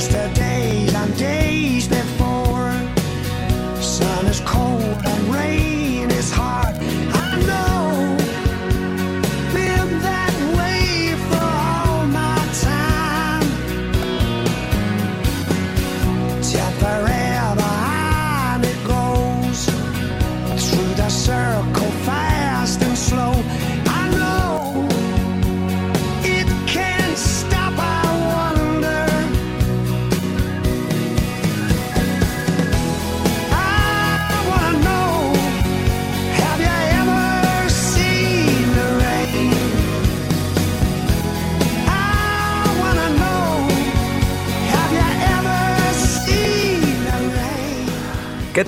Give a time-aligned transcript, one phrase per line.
[0.00, 0.49] yesterday.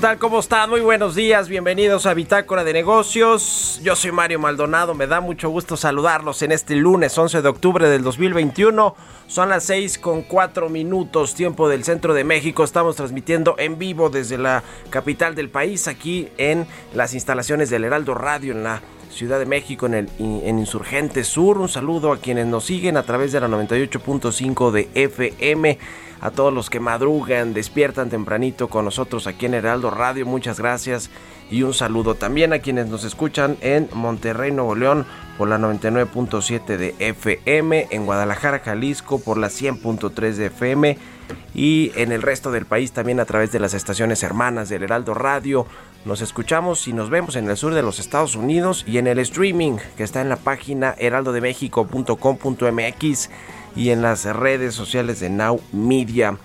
[0.02, 0.18] Tal?
[0.18, 0.68] ¿Cómo están?
[0.68, 3.80] Muy buenos días, bienvenidos a Bitácora de Negocios.
[3.84, 7.88] Yo soy Mario Maldonado, me da mucho gusto saludarlos en este lunes 11 de octubre
[7.88, 8.96] del 2021.
[9.28, 12.64] Son las 6 con 4 minutos, tiempo del centro de México.
[12.64, 18.14] Estamos transmitiendo en vivo desde la capital del país, aquí en las instalaciones del Heraldo
[18.14, 21.58] Radio, en la Ciudad de México, en, el, en Insurgente Sur.
[21.58, 25.78] Un saludo a quienes nos siguen a través de la 98.5 de FM
[26.22, 31.10] a todos los que madrugan, despiertan tempranito con nosotros aquí en Heraldo Radio, muchas gracias
[31.50, 35.04] y un saludo también a quienes nos escuchan en Monterrey, Nuevo León
[35.36, 40.96] por la 99.7 de FM, en Guadalajara, Jalisco por la 100.3 de FM
[41.54, 45.14] y en el resto del país también a través de las estaciones hermanas del Heraldo
[45.14, 45.66] Radio.
[46.04, 49.18] Nos escuchamos y nos vemos en el sur de los Estados Unidos y en el
[49.18, 53.30] streaming que está en la página heraldodemexico.com.mx
[53.76, 56.36] y en las redes sociales de Now Media.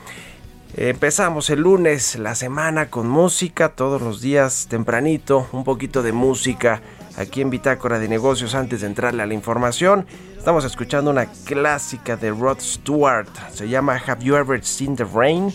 [0.76, 6.82] Empezamos el lunes la semana con música, todos los días tempranito, un poquito de música
[7.18, 10.06] aquí en Bitácora de Negocios antes de entrarle a la información.
[10.38, 15.54] Estamos escuchando una clásica de Rod Stewart, se llama Have You Ever Seen the Rain?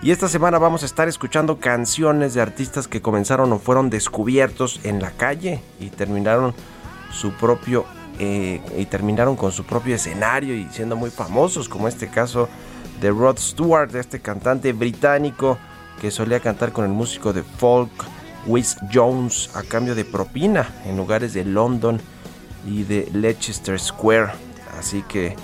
[0.00, 4.80] Y esta semana vamos a estar escuchando canciones de artistas que comenzaron o fueron descubiertos
[4.84, 6.54] en la calle y terminaron
[7.10, 7.84] su propio
[8.18, 12.48] eh, y terminaron con su propio escenario y siendo muy famosos, como este caso
[13.00, 15.58] de Rod Stewart, este cantante británico
[16.00, 17.90] que solía cantar con el músico de folk
[18.46, 22.00] Wiz Jones a cambio de propina en lugares de London
[22.66, 24.32] y de Leicester Square.
[24.78, 25.36] Así que,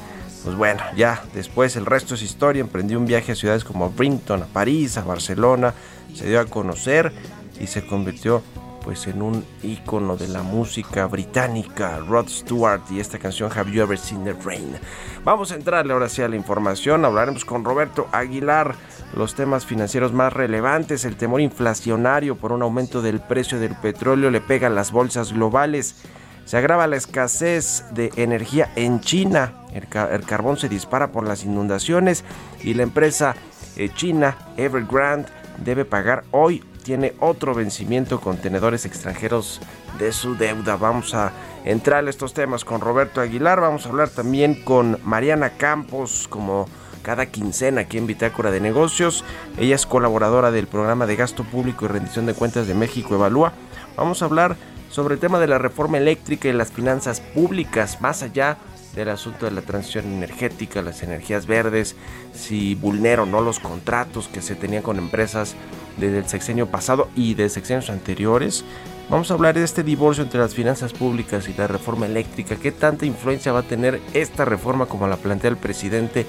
[0.43, 2.61] pues bueno, ya después el resto es historia.
[2.61, 5.75] Emprendió un viaje a ciudades como Brinton, a París, a Barcelona,
[6.15, 7.12] se dio a conocer
[7.61, 8.43] y se convirtió
[8.84, 13.83] pues en un ícono de la música británica, Rod Stewart y esta canción Have You
[13.83, 14.77] Ever Seen the Rain.
[15.25, 18.75] Vamos a entrarle ahora sí a la información, hablaremos con Roberto Aguilar
[19.17, 24.31] los temas financieros más relevantes, el temor inflacionario por un aumento del precio del petróleo
[24.31, 25.97] le pega a las bolsas globales.
[26.44, 29.53] Se agrava la escasez de energía en China.
[29.73, 32.23] El, ca el carbón se dispara por las inundaciones
[32.62, 33.35] y la empresa
[33.76, 35.29] eh, china Evergrande
[35.59, 36.62] debe pagar hoy.
[36.85, 39.59] Tiene otro vencimiento con tenedores extranjeros
[39.99, 40.77] de su deuda.
[40.77, 41.33] Vamos a
[41.65, 43.59] entrar a estos temas con Roberto Aguilar.
[43.59, 46.69] Vamos a hablar también con Mariana Campos como
[47.03, 49.25] cada quincena aquí en Bitácora de Negocios.
[49.57, 53.55] Ella es colaboradora del programa de gasto público y rendición de cuentas de México Evalúa.
[53.97, 54.55] Vamos a hablar
[54.91, 58.59] sobre el tema de la reforma eléctrica y las finanzas públicas, más allá
[58.94, 61.96] del asunto de la transición energética, las energías verdes,
[62.32, 65.55] si vulnero no los contratos que se tenían con empresas
[65.96, 68.64] desde el sexenio pasado y de sexenios anteriores.
[69.11, 72.56] Vamos a hablar de este divorcio entre las finanzas públicas y la reforma eléctrica.
[72.56, 76.25] ¿Qué tanta influencia va a tener esta reforma como la plantea el presidente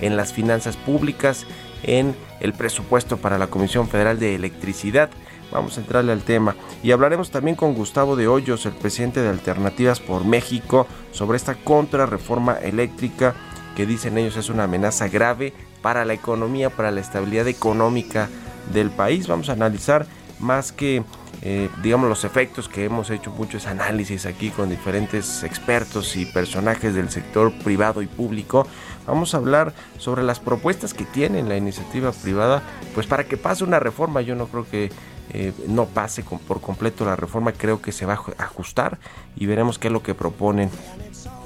[0.00, 1.46] en las finanzas públicas,
[1.82, 5.10] en el presupuesto para la Comisión Federal de Electricidad?
[5.50, 6.54] Vamos a entrarle al tema.
[6.82, 11.54] Y hablaremos también con Gustavo de Hoyos, el presidente de Alternativas por México, sobre esta
[11.54, 13.34] contrarreforma eléctrica
[13.74, 15.52] que dicen ellos es una amenaza grave
[15.82, 18.28] para la economía, para la estabilidad económica
[18.72, 19.28] del país.
[19.28, 20.06] Vamos a analizar
[20.40, 21.04] más que
[21.42, 26.94] eh, digamos los efectos que hemos hecho muchos análisis aquí con diferentes expertos y personajes
[26.94, 28.66] del sector privado y público
[29.06, 32.62] vamos a hablar sobre las propuestas que tiene la iniciativa privada
[32.92, 34.90] pues para que pase una reforma yo no creo que
[35.30, 38.98] eh, no pase por completo la reforma, creo que se va a ajustar
[39.36, 40.70] y veremos qué es lo que proponen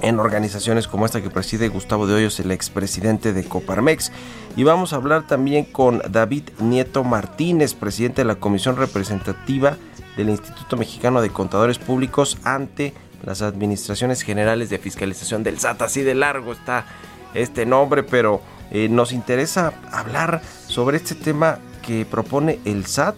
[0.01, 4.11] en organizaciones como esta que preside Gustavo de Hoyos, el expresidente de Coparmex.
[4.55, 9.77] Y vamos a hablar también con David Nieto Martínez, presidente de la Comisión Representativa
[10.17, 12.93] del Instituto Mexicano de Contadores Públicos ante
[13.23, 15.81] las Administraciones Generales de Fiscalización del SAT.
[15.81, 16.85] Así de largo está
[17.33, 18.41] este nombre, pero
[18.71, 23.15] eh, nos interesa hablar sobre este tema que propone el SAT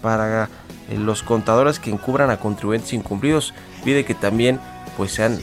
[0.00, 0.48] para
[0.88, 3.54] eh, los contadores que encubran a contribuyentes incumplidos.
[3.84, 4.60] Pide que también
[4.96, 5.38] pues sean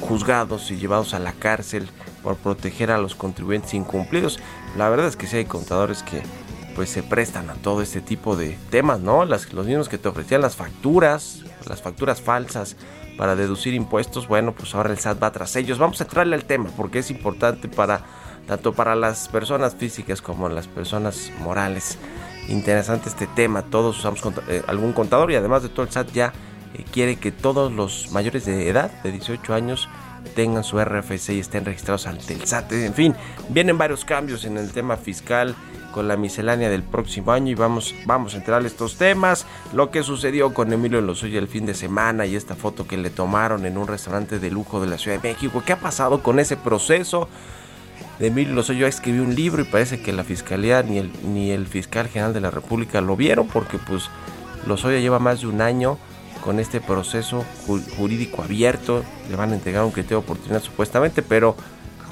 [0.00, 1.88] juzgados y llevados a la cárcel
[2.22, 4.38] por proteger a los contribuyentes incumplidos.
[4.76, 6.22] La verdad es que sí hay contadores que
[6.74, 9.24] pues se prestan a todo este tipo de temas, ¿no?
[9.24, 12.76] Las, los mismos que te ofrecían las facturas, las facturas falsas
[13.16, 15.78] para deducir impuestos, bueno, pues ahora el SAT va tras ellos.
[15.78, 18.02] Vamos a entrarle al tema porque es importante para
[18.46, 21.98] tanto para las personas físicas como las personas morales
[22.48, 23.62] interesante este tema.
[23.62, 26.32] Todos usamos eh, algún contador y además de todo el SAT ya
[26.74, 29.88] eh, quiere que todos los mayores de edad, de 18 años,
[30.34, 32.72] tengan su RFC y estén registrados ante el SAT.
[32.72, 33.14] En fin,
[33.50, 35.54] vienen varios cambios en el tema fiscal
[35.92, 39.46] con la miscelánea del próximo año y vamos, vamos a entrar estos temas.
[39.72, 43.10] Lo que sucedió con Emilio Lozoya el fin de semana y esta foto que le
[43.10, 45.62] tomaron en un restaurante de lujo de la Ciudad de México.
[45.64, 47.28] ¿Qué ha pasado con ese proceso?
[48.18, 51.66] De Emilio Lozoya escribió un libro y parece que la fiscalía ni el, ni el
[51.66, 54.08] fiscal general de la República lo vieron porque pues
[54.66, 55.98] Lozoya lleva más de un año
[56.40, 57.44] con este proceso
[57.96, 61.56] jurídico abierto, le van a entregar un criterio de oportunidad supuestamente, pero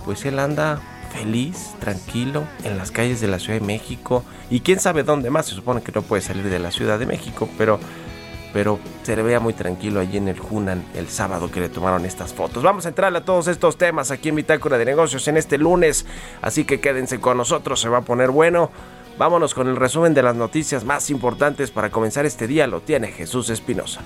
[0.06, 0.81] pues él anda
[1.12, 4.25] feliz, tranquilo, en las calles de la Ciudad de México.
[4.50, 7.05] Y quién sabe dónde más, se supone que no puede salir de la Ciudad de
[7.05, 7.78] México, pero
[8.52, 12.04] pero se le veía muy tranquilo allí en el Hunan el sábado que le tomaron
[12.04, 12.62] estas fotos.
[12.62, 16.06] Vamos a entrar a todos estos temas aquí en Bitácora de Negocios en este lunes,
[16.40, 18.70] así que quédense con nosotros, se va a poner bueno.
[19.19, 23.08] Vámonos con el resumen de las noticias más importantes para comenzar este día, lo tiene
[23.08, 24.00] Jesús Espinosa.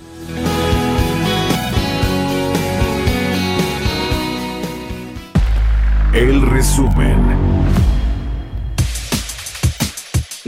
[6.13, 7.46] El resumen.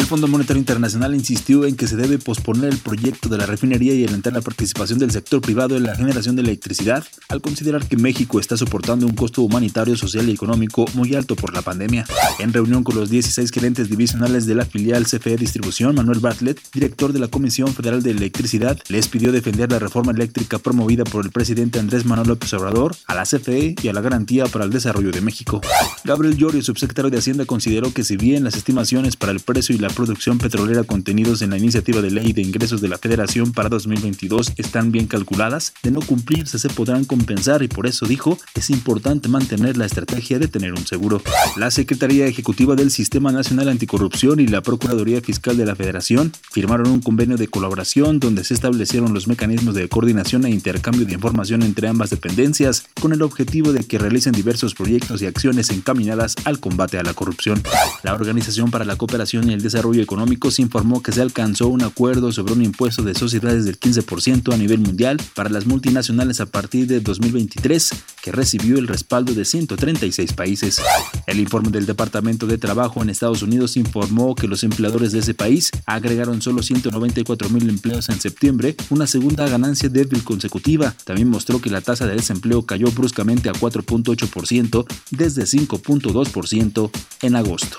[0.09, 4.07] Fondo Monetario Internacional insistió en que se debe posponer el proyecto de la refinería y
[4.07, 8.41] alentar la participación del sector privado en la generación de electricidad, al considerar que México
[8.41, 12.07] está soportando un costo humanitario, social y económico muy alto por la pandemia.
[12.39, 17.13] En reunión con los 16 gerentes divisionales de la filial CFE Distribución, Manuel Bartlett, director
[17.13, 21.33] de la Comisión Federal de Electricidad, les pidió defender la reforma eléctrica promovida por el
[21.33, 25.11] presidente Andrés Manuel López Obrador, a la CFE y a la garantía para el desarrollo
[25.11, 25.61] de México.
[26.05, 29.79] Gabriel Llorio, subsecretario de Hacienda, consideró que si bien las estimaciones para el precio y
[29.79, 33.69] la producción petrolera contenidos en la iniciativa de ley de ingresos de la Federación para
[33.69, 38.71] 2022 están bien calculadas, de no cumplirse se podrán compensar y por eso dijo, es
[38.71, 41.21] importante mantener la estrategia de tener un seguro.
[41.57, 46.91] La Secretaría Ejecutiva del Sistema Nacional Anticorrupción y la Procuraduría Fiscal de la Federación firmaron
[46.91, 51.65] un convenio de colaboración donde se establecieron los mecanismos de coordinación e intercambio de información
[51.65, 56.61] entre ambas dependencias con el objetivo de que realicen diversos proyectos y acciones encaminadas al
[56.61, 57.61] combate a la corrupción.
[58.05, 61.69] La Organización para la Cooperación y el Desarrollo Desarrollo Económico se informó que se alcanzó
[61.69, 66.43] un acuerdo sobre un impuesto de sociedades del 15% a nivel mundial para las multinacionales
[66.43, 67.91] a partir de 2023,
[68.23, 70.83] que recibió el respaldo de 136 países.
[71.27, 75.33] El informe del Departamento de Trabajo en Estados Unidos informó que los empleadores de ese
[75.33, 80.95] país agregaron solo 194 mil empleos en septiembre, una segunda ganancia débil consecutiva.
[81.05, 86.91] También mostró que la tasa de desempleo cayó bruscamente a 4.8% desde 5.2%
[87.23, 87.79] en agosto.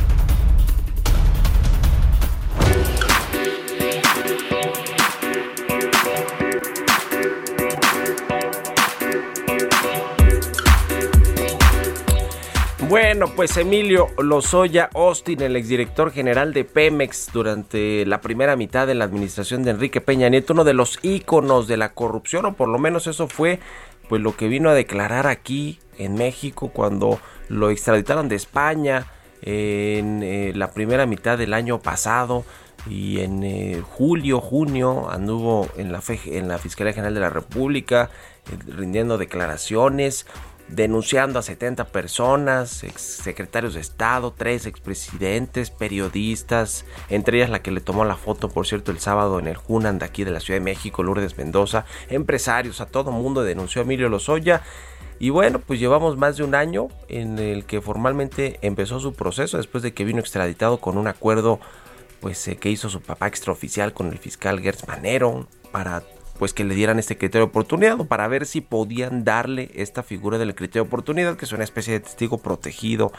[12.91, 18.95] Bueno, pues Emilio Lozoya Austin, el exdirector general de Pemex durante la primera mitad de
[18.95, 22.67] la administración de Enrique Peña Nieto, uno de los íconos de la corrupción, o por
[22.67, 23.59] lo menos eso fue
[24.09, 27.17] pues lo que vino a declarar aquí en México cuando
[27.47, 29.05] lo extraditaron de España
[29.41, 32.43] en eh, la primera mitad del año pasado
[32.89, 38.09] y en eh, julio, junio anduvo en la, en la Fiscalía General de la República
[38.51, 40.25] eh, rindiendo declaraciones
[40.71, 47.71] denunciando a 70 personas, ex secretarios de Estado, tres expresidentes, periodistas, entre ellas la que
[47.71, 50.39] le tomó la foto, por cierto, el sábado en el Hunan de aquí de la
[50.39, 54.63] Ciudad de México, Lourdes Mendoza, empresarios, a todo mundo denunció a Emilio Lozoya.
[55.19, 59.57] Y bueno, pues llevamos más de un año en el que formalmente empezó su proceso
[59.57, 61.59] después de que vino extraditado con un acuerdo
[62.21, 66.03] pues eh, que hizo su papá extraoficial con el fiscal Gertz Manero para
[66.41, 70.01] pues que le dieran este criterio de oportunidad o para ver si podían darle esta
[70.01, 73.11] figura del criterio de oportunidad que es una especie de testigo protegido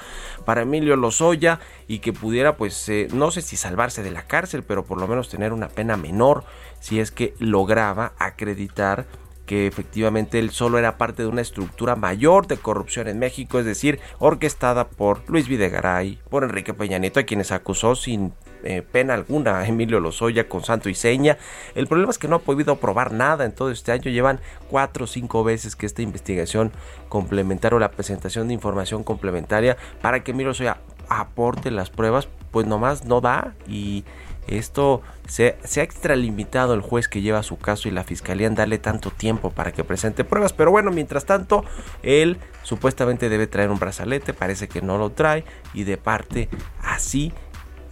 [0.44, 4.64] para Emilio Lozoya y que pudiera pues eh, no sé si salvarse de la cárcel
[4.64, 6.42] pero por lo menos tener una pena menor
[6.80, 9.06] si es que lograba acreditar
[9.46, 13.66] que efectivamente él solo era parte de una estructura mayor de corrupción en México, es
[13.66, 18.32] decir, orquestada por Luis Videgaray, por Enrique Peña Nieto, a quienes acusó sin
[18.64, 21.38] eh, pena alguna a Emilio Lozoya con santo y seña.
[21.74, 24.10] El problema es que no ha podido probar nada en todo este año.
[24.10, 26.72] Llevan cuatro o cinco veces que esta investigación
[27.08, 30.78] complementaria o la presentación de información complementaria para que Emilio Lozoya
[31.08, 34.04] aporte las pruebas, pues nomás no da y
[34.48, 38.56] esto se, se, ha extralimitado el juez que lleva su caso y la fiscalía en
[38.56, 40.52] darle tanto tiempo para que presente pruebas.
[40.52, 41.64] Pero bueno, mientras tanto,
[42.02, 46.48] él supuestamente debe traer un brazalete, parece que no lo trae y de parte
[46.82, 47.32] así,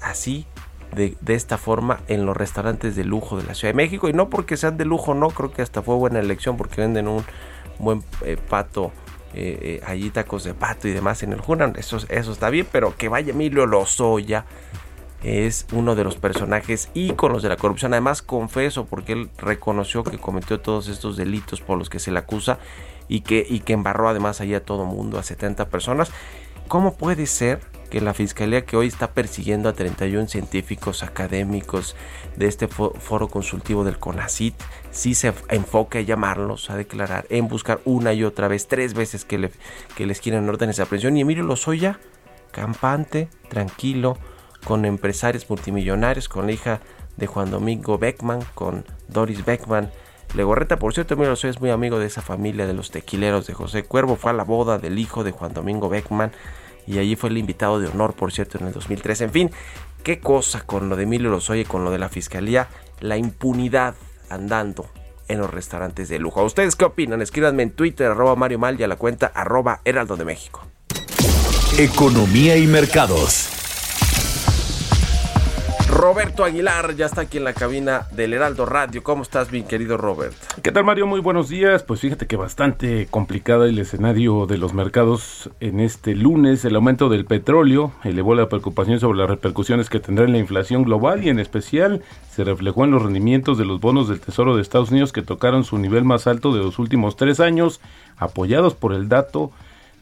[0.01, 0.47] así
[0.95, 4.09] de, esta forma en los restaurantes de lujo de la Ciudad de México.
[4.09, 7.09] Y no porque sean de lujo, no, creo que hasta fue buena elección porque venden
[7.09, 7.25] un
[7.79, 8.93] buen eh, pato.
[9.33, 12.67] Eh, eh, allí tacos de pato y demás en el Hunan, eso, eso está bien,
[12.73, 14.45] pero que vaya Emilio Lozoya
[15.23, 17.93] es uno de los personajes íconos de la corrupción.
[17.93, 22.19] Además, confeso, porque él reconoció que cometió todos estos delitos por los que se le
[22.19, 22.59] acusa
[23.07, 26.11] y que, y que embarró además allí a todo mundo, a 70 personas.
[26.69, 31.97] ¿Cómo puede ser que la fiscalía que hoy está persiguiendo a 31 científicos académicos
[32.37, 34.55] de este foro consultivo del CONACIT,
[34.93, 39.25] sí se enfoque a llamarlos, a declarar, en buscar una y otra vez, tres veces
[39.25, 39.51] que,
[39.97, 41.17] que les quieren órdenes de aprehensión.
[41.17, 41.99] Y Emilio Lozoya,
[42.53, 44.17] campante, tranquilo,
[44.65, 46.81] con empresarios multimillonarios, con la hija
[47.17, 49.91] de Juan Domingo Beckman, con Doris Beckman.
[50.35, 53.55] Legorreta, por cierto, Emilio Lozoya es muy amigo de esa familia de los tequileros de
[53.55, 54.15] José Cuervo.
[54.15, 56.31] Fue a la boda del hijo de Juan Domingo Beckman
[56.87, 59.21] y allí fue el invitado de honor, por cierto, en el 2003.
[59.23, 59.51] En fin,
[60.03, 62.69] qué cosa con lo de Emilio Lozoya y con lo de la fiscalía,
[63.01, 63.95] la impunidad
[64.29, 64.87] andando
[65.29, 66.41] en los restaurantes de lujo.
[66.41, 67.23] ¿A ustedes qué opinan?
[67.23, 70.67] Escríbanme en Twitter, arroba Mario Mal y a la cuenta arroba Heraldo de México.
[71.79, 73.60] Economía y mercados.
[76.01, 79.03] Roberto Aguilar ya está aquí en la cabina del Heraldo Radio.
[79.03, 80.35] ¿Cómo estás, mi querido Robert?
[80.63, 81.07] ¿Qué tal, Mario?
[81.07, 81.83] Muy buenos días.
[81.83, 86.65] Pues fíjate que bastante complicada el escenario de los mercados en este lunes.
[86.65, 90.85] El aumento del petróleo elevó la preocupación sobre las repercusiones que tendrá en la inflación
[90.85, 94.63] global y en especial se reflejó en los rendimientos de los bonos del Tesoro de
[94.63, 97.83] Estados Unidos que tocaron su nivel más alto de los últimos tres años,
[98.17, 99.53] apoyados por el dato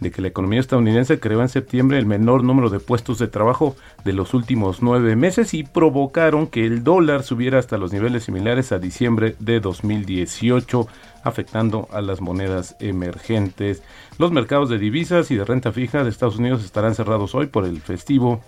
[0.01, 3.77] de que la economía estadounidense creó en septiembre el menor número de puestos de trabajo
[4.05, 8.73] de los últimos nueve meses y provocaron que el dólar subiera hasta los niveles similares
[8.73, 10.87] a diciembre de 2018,
[11.25, 13.83] afectando a las monedas emergentes.
[14.19, 17.65] Los mercados de divisas y de renta fija de Estados Unidos estarán cerrados hoy por
[17.65, 18.41] el festivo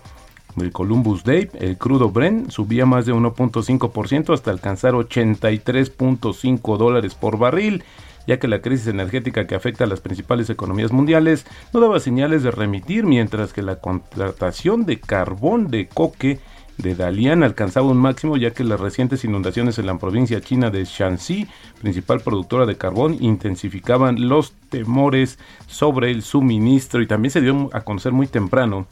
[0.55, 7.37] del Columbus Day, el crudo Brent subía más de 1.5% hasta alcanzar 83.5 dólares por
[7.37, 7.83] barril
[8.27, 12.43] ya que la crisis energética que afecta a las principales economías mundiales no daba señales
[12.43, 16.39] de remitir, mientras que la contratación de carbón de coque
[16.77, 20.85] de Dalian alcanzaba un máximo ya que las recientes inundaciones en la provincia china de
[20.85, 21.47] Shanxi,
[21.79, 25.37] principal productora de carbón, intensificaban los temores
[25.67, 27.01] sobre el suministro.
[27.01, 28.87] Y también se dio a conocer muy temprano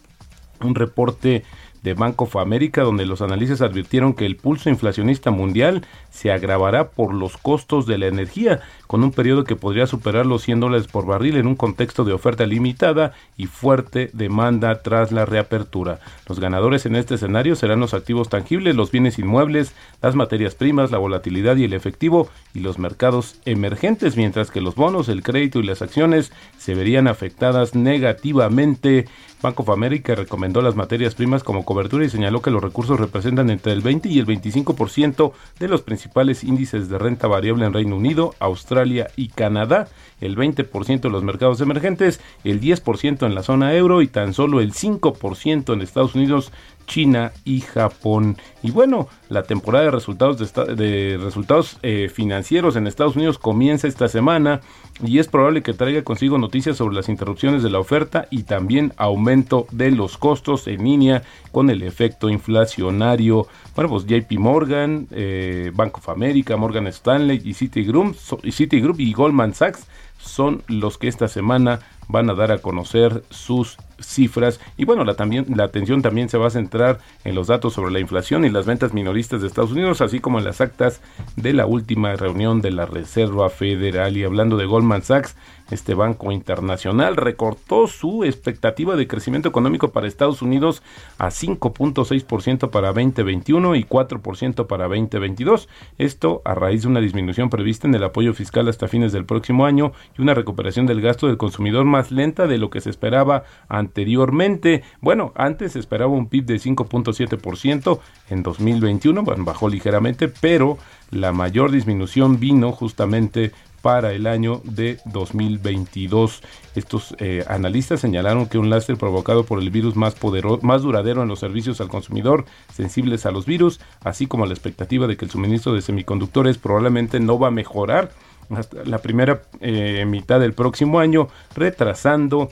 [0.62, 1.44] un reporte
[1.84, 6.90] de Bank of America, donde los analistas advirtieron que el pulso inflacionista mundial se agravará
[6.90, 10.88] por los costos de la energía, con un periodo que podría superar los 100 dólares
[10.88, 16.00] por barril en un contexto de oferta limitada y fuerte demanda tras la reapertura.
[16.28, 20.92] Los ganadores en este escenario serán los activos tangibles, los bienes inmuebles, las materias primas,
[20.92, 25.60] la volatilidad y el efectivo y los mercados emergentes, mientras que los bonos, el crédito
[25.60, 29.08] y las acciones se verían afectadas negativamente.
[29.42, 33.50] Bank of America recomendó las materias primas como cobertura y señaló que los recursos representan
[33.50, 37.96] entre el 20 y el 25% de los principales índices de renta variable en Reino
[37.96, 39.88] Unido, Australia y Canadá,
[40.20, 44.60] el 20% en los mercados emergentes, el 10% en la zona euro y tan solo
[44.60, 46.52] el 5% en Estados Unidos,
[46.90, 48.36] China y Japón.
[48.64, 53.88] Y bueno, la temporada de resultados de, de resultados eh, financieros en Estados Unidos comienza
[53.88, 54.60] esta semana
[55.06, 58.92] y es probable que traiga consigo noticias sobre las interrupciones de la oferta y también
[58.98, 63.48] aumento de los costos en línea con el efecto inflacionario.
[63.76, 69.14] Bueno, pues JP Morgan, eh, Bank of America, Morgan Stanley y Citigroup, y Citigroup y
[69.14, 74.86] Goldman Sachs son los que esta semana van a dar a conocer sus cifras y
[74.86, 78.00] bueno, la, también, la atención también se va a centrar en los datos sobre la
[78.00, 81.02] inflación y las ventas minoristas de Estados Unidos, así como en las actas
[81.36, 84.18] de la última reunión de la Reserva Federal.
[84.18, 85.36] Y hablando de Goldman Sachs,
[85.72, 90.82] este banco internacional recortó su expectativa de crecimiento económico para Estados Unidos
[91.20, 95.70] a 5.6% para 2021 y 4% para 2022.
[95.98, 99.66] Esto a raíz de una disminución prevista en el apoyo fiscal hasta fines del próximo
[99.66, 103.44] año y una recuperación del gasto del consumidor más lenta de lo que se esperaba
[103.68, 104.84] anteriormente.
[105.02, 110.78] Bueno, antes se esperaba un PIB de 5.7% en 2021, bueno, bajó ligeramente, pero
[111.12, 113.52] la mayor disminución vino justamente
[113.82, 116.42] para el año de 2022.
[116.76, 121.24] Estos eh, analistas señalaron que un lastre provocado por el virus más poderoso, más duradero
[121.24, 125.26] en los servicios al consumidor sensibles a los virus, así como la expectativa de que
[125.26, 128.12] el suministro de semiconductores probablemente no va a mejorar
[128.50, 132.50] hasta la primera eh, mitad del próximo año, retrasando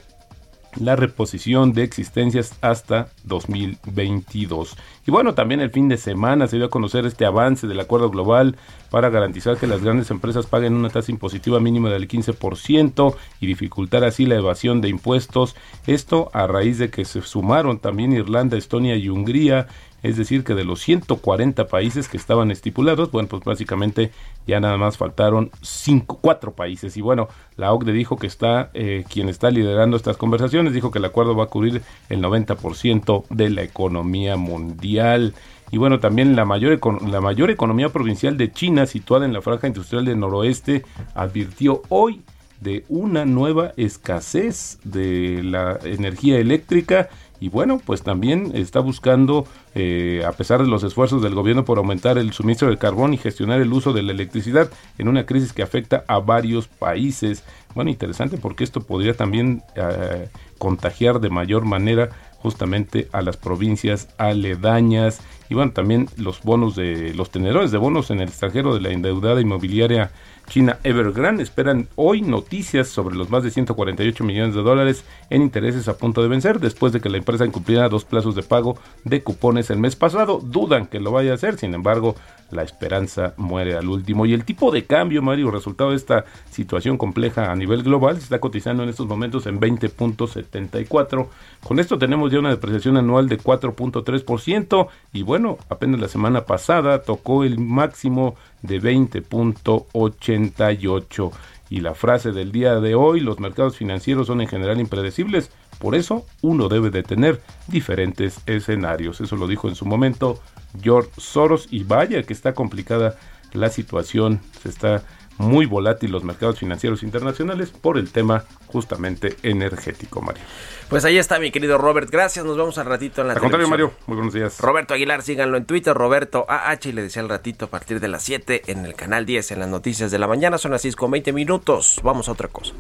[0.80, 4.78] la reposición de existencias hasta 2022.
[5.06, 8.10] Y bueno, también el fin de semana se dio a conocer este avance del acuerdo
[8.10, 8.58] global
[8.90, 14.04] para garantizar que las grandes empresas paguen una tasa impositiva mínima del 15% y dificultar
[14.04, 15.56] así la evasión de impuestos.
[15.88, 19.68] Esto a raíz de que se sumaron también Irlanda, Estonia y Hungría
[20.04, 24.12] es decir, que de los 140 países que estaban estipulados, bueno, pues básicamente
[24.46, 26.96] ya nada más faltaron cinco, cuatro países.
[26.98, 31.00] Y bueno, la OCDE dijo que está, eh, quien está liderando estas conversaciones, dijo que
[31.00, 35.34] el acuerdo va a cubrir el 90% de la economía mundial.
[35.72, 39.68] Y bueno, también la mayor, la mayor economía provincial de China, situada en la franja
[39.68, 40.86] industrial del noroeste,
[41.16, 42.22] advirtió hoy
[42.62, 49.46] de una nueva escasez de la energía eléctrica y bueno, pues también está buscando,
[49.76, 53.18] eh, a pesar de los esfuerzos del gobierno por aumentar el suministro de carbón y
[53.18, 57.44] gestionar el uso de la electricidad en una crisis que afecta a varios países.
[57.76, 64.10] Bueno, interesante porque esto podría también eh, contagiar de mayor manera justamente a las provincias
[64.18, 68.82] aledañas y bueno, también los bonos de los tenedores de bonos en el extranjero de
[68.82, 70.12] la endeudada inmobiliaria
[70.48, 75.88] China Evergrande esperan hoy noticias sobre los más de 148 millones de dólares en intereses
[75.88, 79.22] a punto de vencer después de que la empresa incumpliera dos plazos de pago de
[79.24, 80.40] cupones el mes pasado.
[80.42, 82.16] Dudan que lo vaya a hacer, sin embargo,
[82.52, 84.26] la esperanza muere al último.
[84.26, 88.24] Y el tipo de cambio, Mario, resultado de esta situación compleja a nivel global, se
[88.24, 91.28] está cotizando en estos momentos en 20.74.
[91.68, 97.02] Con esto tenemos ya una depreciación anual de 4.3% y bueno, apenas la semana pasada
[97.02, 101.32] tocó el máximo de 20.88.
[101.70, 105.96] Y la frase del día de hoy, los mercados financieros son en general impredecibles, por
[105.96, 109.22] eso uno debe de tener diferentes escenarios.
[109.22, 110.40] Eso lo dijo en su momento
[110.82, 113.18] George Soros y vaya que está complicada
[113.54, 115.04] la situación, se está
[115.38, 120.44] muy volátil los mercados financieros internacionales por el tema justamente energético, Mario.
[120.90, 123.68] Pues ahí está mi querido Robert, gracias, nos vemos al ratito en la Al contrario,
[123.68, 124.60] Mario, muy buenos días.
[124.60, 128.08] Roberto Aguilar, síganlo en Twitter, Roberto AH, y le decía al ratito a partir de
[128.08, 130.96] las 7 en el canal 10 en las noticias de la mañana, son las 6
[130.96, 132.74] con 20 minutos, vamos a otra cosa.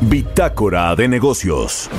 [0.00, 1.90] Bitácora de negocios.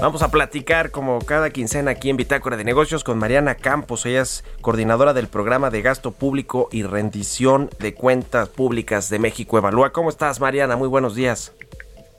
[0.00, 4.06] Vamos a platicar como cada quincena aquí en Bitácora de Negocios con Mariana Campos.
[4.06, 9.58] Ella es coordinadora del programa de gasto público y rendición de cuentas públicas de México
[9.58, 9.92] Evalúa.
[9.92, 10.76] ¿Cómo estás, Mariana?
[10.76, 11.54] Muy buenos días.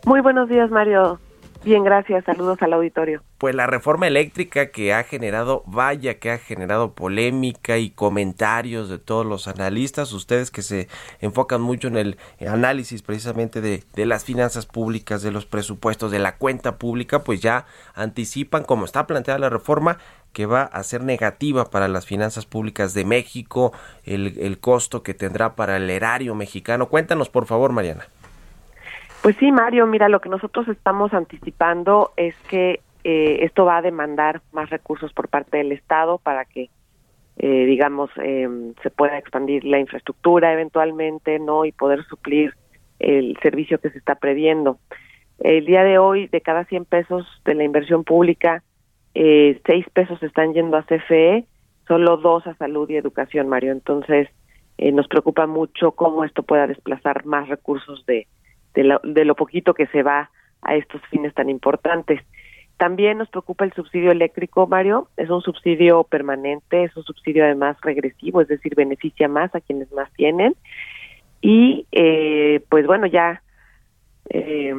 [0.05, 1.19] Muy buenos días, Mario.
[1.63, 2.25] Bien, gracias.
[2.25, 3.21] Saludos al auditorio.
[3.37, 8.97] Pues la reforma eléctrica que ha generado, vaya que ha generado polémica y comentarios de
[8.97, 10.87] todos los analistas, ustedes que se
[11.19, 16.19] enfocan mucho en el análisis precisamente de, de las finanzas públicas, de los presupuestos, de
[16.19, 19.99] la cuenta pública, pues ya anticipan, como está planteada la reforma,
[20.33, 23.71] que va a ser negativa para las finanzas públicas de México,
[24.03, 26.89] el, el costo que tendrá para el erario mexicano.
[26.89, 28.07] Cuéntanos, por favor, Mariana.
[29.21, 33.81] Pues sí, Mario, mira, lo que nosotros estamos anticipando es que eh, esto va a
[33.81, 36.69] demandar más recursos por parte del Estado para que,
[37.37, 38.47] eh, digamos, eh,
[38.81, 41.65] se pueda expandir la infraestructura eventualmente, ¿no?
[41.65, 42.55] Y poder suplir
[42.97, 44.79] el servicio que se está previendo.
[45.39, 48.63] El día de hoy, de cada 100 pesos de la inversión pública,
[49.13, 51.45] eh, 6 pesos están yendo a CFE,
[51.87, 53.71] solo 2 a salud y educación, Mario.
[53.71, 54.29] Entonces,
[54.77, 58.27] eh, nos preocupa mucho cómo esto pueda desplazar más recursos de,
[58.73, 60.29] de, lo, de lo poquito que se va
[60.61, 62.21] a estos fines tan importantes.
[62.77, 65.09] También nos preocupa el subsidio eléctrico, Mario.
[65.15, 69.91] Es un subsidio permanente, es un subsidio además regresivo, es decir, beneficia más a quienes
[69.91, 70.55] más tienen.
[71.41, 73.43] Y eh, pues bueno, ya
[74.29, 74.73] eh,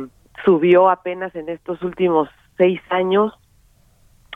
[0.45, 3.33] subió apenas en estos últimos seis años,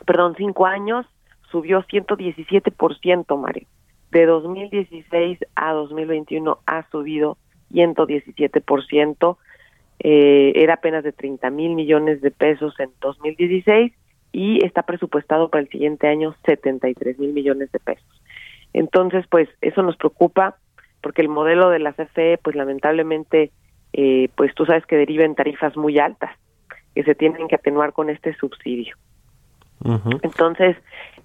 [0.05, 1.05] perdón, cinco años,
[1.51, 3.67] subió 117%, Mario.
[4.11, 7.37] De 2016 a 2021 ha subido
[7.71, 9.37] 117%.
[9.99, 13.93] Eh, era apenas de 30 mil millones de pesos en 2016
[14.31, 18.21] y está presupuestado para el siguiente año 73 mil millones de pesos.
[18.73, 20.57] Entonces, pues eso nos preocupa
[21.01, 23.51] porque el modelo de la CFE, pues lamentablemente,
[23.93, 26.31] eh, pues tú sabes que deriva en tarifas muy altas
[26.93, 28.95] que se tienen que atenuar con este subsidio.
[30.23, 30.75] Entonces,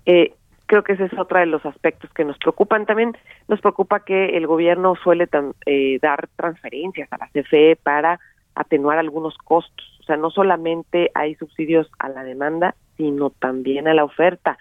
[0.07, 0.35] eh,
[0.73, 2.87] creo que ese es otro de los aspectos que nos preocupan.
[2.87, 3.15] También
[3.47, 5.29] nos preocupa que el gobierno suele
[5.67, 8.19] eh, dar transferencias a la CFE para
[8.55, 9.85] atenuar algunos costos.
[10.01, 14.57] O sea, no solamente hay subsidios a la demanda, sino también a la oferta.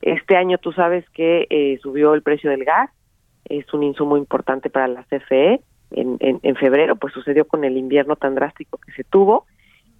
[0.00, 2.88] Este año tú sabes que eh, subió el precio del gas,
[3.44, 5.60] es un insumo importante para la CFE.
[5.90, 9.44] En, en, en, febrero, pues sucedió con el invierno tan drástico que se tuvo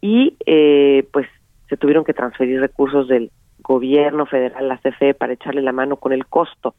[0.00, 1.26] y eh, pues
[1.68, 3.30] se tuvieron que transferir recursos del
[3.70, 6.74] gobierno federal, la CFE, para echarle la mano con el costo.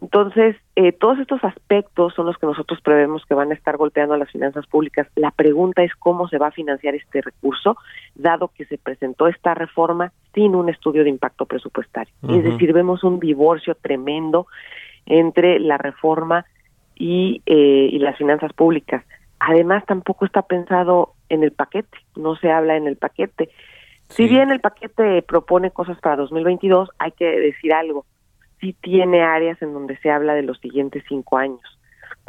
[0.00, 4.14] Entonces, eh, todos estos aspectos son los que nosotros prevemos que van a estar golpeando
[4.14, 5.08] a las finanzas públicas.
[5.16, 7.76] La pregunta es cómo se va a financiar este recurso,
[8.14, 12.14] dado que se presentó esta reforma sin un estudio de impacto presupuestario.
[12.22, 12.38] Uh -huh.
[12.38, 14.46] Es decir, vemos un divorcio tremendo
[15.06, 16.44] entre la reforma
[16.94, 19.02] y, eh, y las finanzas públicas.
[19.40, 23.48] Además, tampoco está pensado en el paquete, no se habla en el paquete.
[24.08, 28.04] Si bien el paquete propone cosas para 2022, hay que decir algo
[28.60, 31.62] sí tiene áreas en donde se habla de los siguientes cinco años.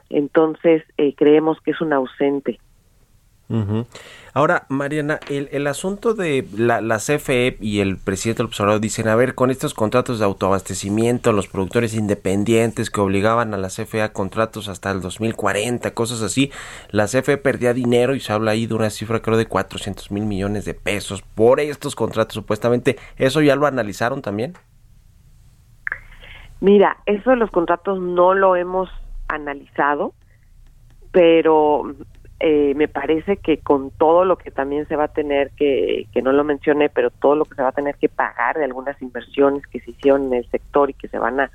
[0.09, 2.59] Entonces, eh, creemos que es un ausente.
[4.35, 9.07] Ahora, Mariana, el, el asunto de la, la, CFE y el presidente del observador dicen,
[9.07, 14.03] a ver, con estos contratos de autoabastecimiento, los productores independientes que obligaban a la CFE
[14.03, 16.51] a contratos hasta el 2040, cosas así,
[16.91, 20.25] la CFE perdía dinero y se habla ahí de una cifra creo de 400 mil
[20.25, 22.97] millones de pesos por estos contratos supuestamente.
[23.17, 24.53] ¿Eso ya lo analizaron también?
[26.61, 28.89] Mira, eso de los contratos no lo hemos
[29.27, 30.13] analizado,
[31.11, 31.95] pero
[32.39, 36.21] eh, me parece que con todo lo que también se va a tener que, que
[36.21, 39.01] no lo mencioné, pero todo lo que se va a tener que pagar de algunas
[39.01, 41.51] inversiones que se hicieron en el sector y que se van a,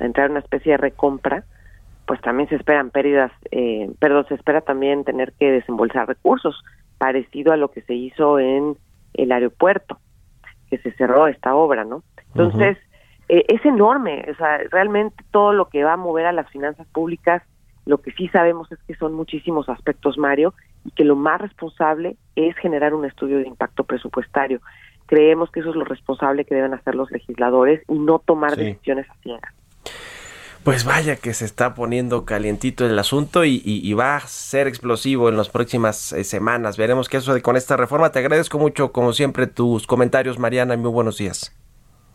[0.00, 1.44] entrar en una especie de recompra,
[2.04, 6.60] pues también se esperan pérdidas, eh, perdón, se espera también tener que desembolsar recursos,
[6.98, 8.76] parecido a lo que se hizo en
[9.14, 9.98] el aeropuerto,
[10.68, 12.02] que se cerró esta obra, ¿no?
[12.34, 12.90] Entonces, uh -huh
[13.30, 16.84] eh, es enorme, o sea, realmente todo lo que va a mover a las finanzas
[16.88, 17.44] públicas,
[17.86, 22.16] lo que sí sabemos es que son muchísimos aspectos, Mario, y que lo más responsable
[22.36, 24.60] es generar un estudio de impacto presupuestario.
[25.06, 28.64] Creemos que eso es lo responsable que deben hacer los legisladores y no tomar sí.
[28.64, 29.54] decisiones a ciegas.
[30.62, 34.68] Pues vaya que se está poniendo calientito el asunto y, y, y va a ser
[34.68, 36.76] explosivo en las próximas eh, semanas.
[36.76, 38.12] Veremos qué sucede con esta reforma.
[38.12, 41.56] Te agradezco mucho, como siempre, tus comentarios, Mariana, y muy buenos días.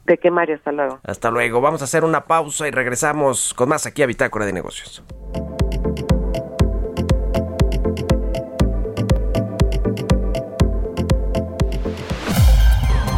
[0.05, 0.99] De qué, Mario, hasta luego.
[1.03, 1.61] Hasta luego.
[1.61, 5.03] Vamos a hacer una pausa y regresamos con más aquí a Bitácora de Negocios.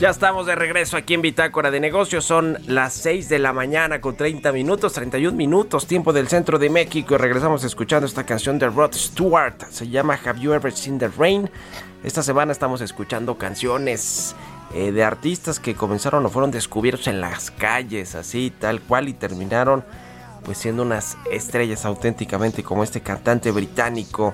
[0.00, 2.24] Ya estamos de regreso aquí en Bitácora de Negocios.
[2.24, 6.70] Son las 6 de la mañana con 30 minutos, 31 minutos, tiempo del centro de
[6.70, 7.14] México.
[7.14, 9.60] Y regresamos escuchando esta canción de Rod Stewart.
[9.70, 11.50] Se llama Have You Ever Seen the Rain?
[12.04, 14.36] Esta semana estamos escuchando canciones
[14.72, 19.14] eh, de artistas que comenzaron o fueron descubiertos en las calles, así, tal cual, y
[19.14, 19.84] terminaron
[20.44, 24.32] pues siendo unas estrellas auténticamente, como este cantante británico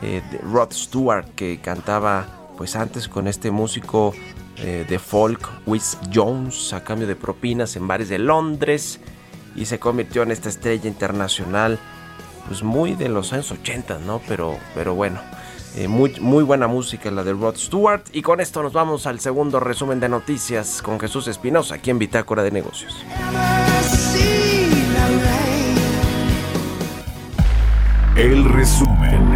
[0.00, 2.24] eh, Rod Stewart, que cantaba
[2.56, 4.14] pues antes con este músico
[4.58, 9.00] eh, de folk, Wiz Jones, a cambio de propinas en bares de Londres,
[9.54, 11.78] y se convirtió en esta estrella internacional,
[12.46, 14.20] pues muy de los años 80, ¿no?
[14.26, 15.20] Pero, pero bueno.
[15.74, 18.02] Eh, muy, muy buena música la de Rod Stewart.
[18.12, 21.98] Y con esto nos vamos al segundo resumen de noticias con Jesús Espinosa aquí en
[21.98, 22.94] Bitácora de Negocios.
[28.16, 29.31] El resumen.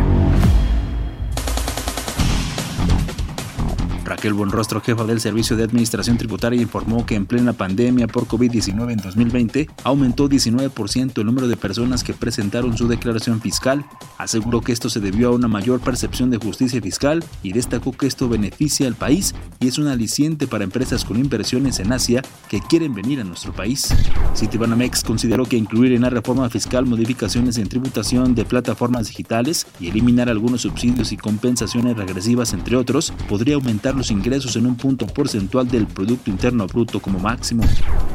[4.17, 8.93] Raquel Buenrostro, jefa del Servicio de Administración Tributaria, informó que en plena pandemia por COVID-19
[8.93, 13.85] en 2020 aumentó 19% el número de personas que presentaron su declaración fiscal.
[14.17, 18.07] Aseguró que esto se debió a una mayor percepción de justicia fiscal y destacó que
[18.07, 22.63] esto beneficia al país y es un aliciente para empresas con inversiones en Asia que
[22.63, 23.95] quieren venir a nuestro país.
[24.35, 29.89] Citibanamex consideró que incluir en la reforma fiscal modificaciones en tributación de plataformas digitales y
[29.89, 35.07] eliminar algunos subsidios y compensaciones regresivas, entre otros, podría aumentar los ingresos en un punto
[35.07, 37.65] porcentual del Producto Interno Bruto como máximo.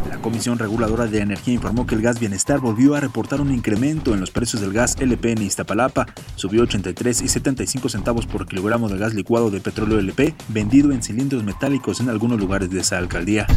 [0.09, 4.13] La Comisión Reguladora de Energía informó que el gas bienestar volvió a reportar un incremento
[4.13, 6.07] en los precios del gas LP en Iztapalapa.
[6.35, 11.01] Subió 83 y 75 centavos por kilogramo de gas licuado de petróleo LP vendido en
[11.01, 13.47] cilindros metálicos en algunos lugares de esa alcaldía.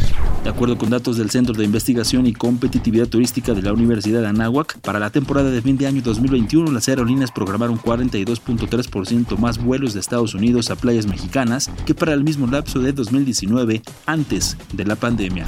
[0.43, 4.27] De acuerdo con datos del Centro de Investigación y Competitividad Turística de la Universidad de
[4.27, 9.93] Anáhuac, para la temporada de fin de año 2021 las aerolíneas programaron 42.3% más vuelos
[9.93, 14.83] de Estados Unidos a playas mexicanas que para el mismo lapso de 2019 antes de
[14.83, 15.45] la pandemia.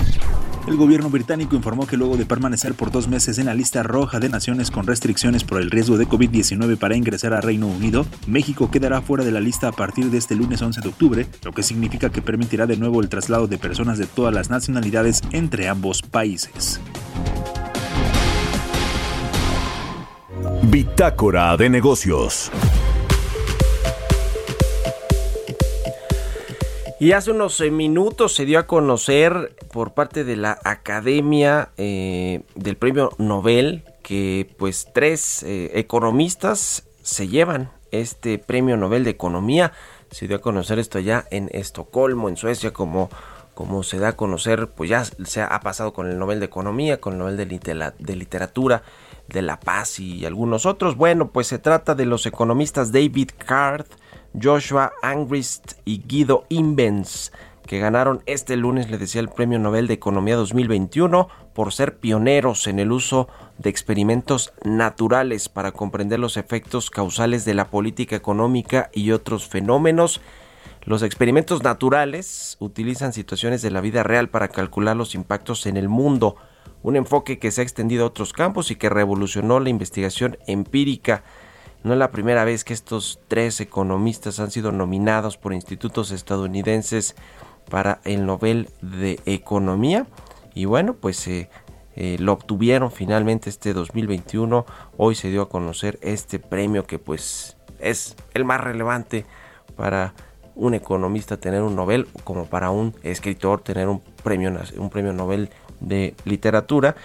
[0.68, 4.20] El gobierno británico informó que luego de permanecer por dos meses en la lista roja
[4.20, 8.70] de naciones con restricciones por el riesgo de COVID-19 para ingresar a Reino Unido, México
[8.70, 11.64] quedará fuera de la lista a partir de este lunes 11 de octubre, lo que
[11.64, 16.02] significa que permitirá de nuevo el traslado de personas de todas las nacionalidades entre ambos
[16.02, 16.82] países.
[20.64, 22.52] Bitácora de negocios.
[27.00, 32.42] Y hace unos eh, minutos se dio a conocer por parte de la Academia eh,
[32.56, 39.74] del Premio Nobel que pues tres eh, economistas se llevan este Premio Nobel de Economía.
[40.10, 43.10] Se dio a conocer esto ya en Estocolmo, en Suecia, como,
[43.54, 47.00] como se da a conocer, pues ya se ha pasado con el Nobel de Economía,
[47.00, 48.82] con el Nobel de, de Literatura,
[49.28, 50.96] de la Paz y algunos otros.
[50.96, 53.86] Bueno, pues se trata de los economistas David Card,
[54.42, 57.32] Joshua Angrist y Guido Imbens,
[57.66, 62.68] que ganaron este lunes, le decía, el Premio Nobel de Economía 2021 por ser pioneros
[62.68, 68.90] en el uso de experimentos naturales para comprender los efectos causales de la política económica
[68.94, 70.22] y otros fenómenos.
[70.86, 75.90] Los experimentos naturales utilizan situaciones de la vida real para calcular los impactos en el
[75.90, 76.36] mundo,
[76.84, 81.24] un enfoque que se ha extendido a otros campos y que revolucionó la investigación empírica
[81.88, 87.16] no es la primera vez que estos tres economistas han sido nominados por institutos estadounidenses
[87.70, 90.06] para el Nobel de Economía.
[90.54, 91.50] Y bueno, pues eh,
[91.96, 94.66] eh, lo obtuvieron finalmente este 2021.
[94.98, 99.26] Hoy se dio a conocer este premio que pues es el más relevante
[99.76, 100.14] para
[100.56, 105.50] un economista tener un Nobel como para un escritor tener un premio, un premio Nobel
[105.80, 106.96] de literatura.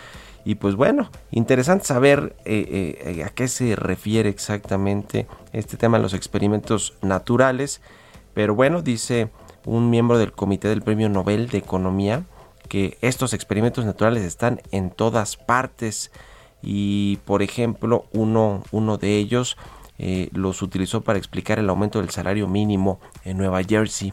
[0.45, 6.03] Y pues bueno, interesante saber eh, eh, a qué se refiere exactamente este tema de
[6.03, 7.81] los experimentos naturales.
[8.35, 9.31] Pero bueno, dice
[9.65, 12.25] un miembro del comité del Premio Nobel de Economía
[12.69, 16.11] que estos experimentos naturales están en todas partes.
[16.63, 19.57] Y por ejemplo, uno, uno de ellos
[19.99, 24.13] eh, los utilizó para explicar el aumento del salario mínimo en Nueva Jersey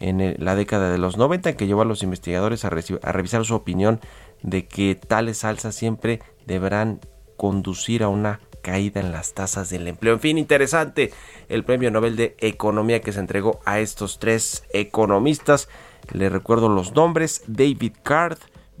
[0.00, 4.00] en la década de los 90 que llevó a los investigadores a revisar su opinión
[4.42, 7.00] de que tales alzas siempre deberán
[7.36, 10.14] conducir a una caída en las tasas del empleo.
[10.14, 11.12] En fin, interesante
[11.48, 15.68] el premio Nobel de Economía que se entregó a estos tres economistas.
[16.12, 18.38] Les recuerdo los nombres, David Card,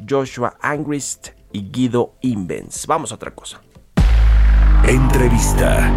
[0.08, 2.86] Joshua Angrist y Guido Imbens.
[2.86, 3.60] Vamos a otra cosa.
[4.86, 5.92] Entrevista.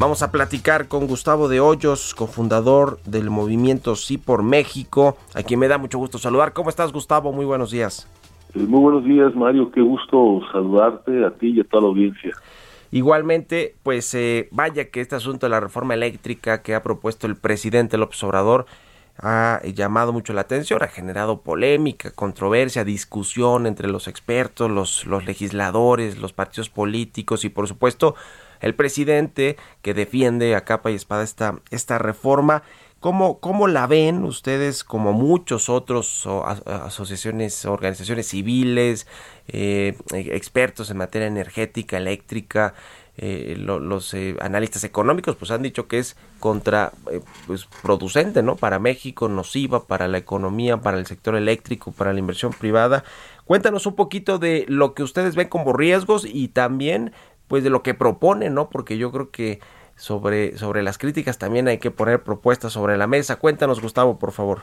[0.00, 5.60] Vamos a platicar con Gustavo de Hoyos, cofundador del movimiento Sí por México, a quien
[5.60, 6.54] me da mucho gusto saludar.
[6.54, 7.32] ¿Cómo estás, Gustavo?
[7.34, 8.08] Muy buenos días.
[8.54, 9.70] Eh, muy buenos días, Mario.
[9.70, 12.30] Qué gusto saludarte a ti y a toda la audiencia.
[12.90, 17.36] Igualmente, pues eh, vaya que este asunto de la reforma eléctrica que ha propuesto el
[17.36, 18.64] presidente López Obrador
[19.18, 25.26] ha llamado mucho la atención, ha generado polémica, controversia, discusión entre los expertos, los, los
[25.26, 28.14] legisladores, los partidos políticos y por supuesto
[28.60, 32.62] el presidente que defiende a capa y espada esta, esta reforma.
[33.00, 36.28] ¿Cómo, ¿Cómo la ven ustedes, como muchos otros
[36.66, 39.06] asociaciones, organizaciones civiles,
[39.48, 42.74] eh, expertos en materia energética, eléctrica,
[43.22, 46.92] eh, los eh, analistas económicos pues han dicho que es contra
[47.46, 52.18] pues, producente no para México nociva para la economía para el sector eléctrico para la
[52.18, 53.04] inversión privada.
[53.44, 57.12] Cuéntanos un poquito de lo que ustedes ven como riesgos y también
[57.50, 59.58] pues de lo que proponen no porque yo creo que
[59.96, 63.40] sobre, sobre las críticas también hay que poner propuestas sobre la mesa.
[63.40, 64.62] Cuéntanos, Gustavo, por favor.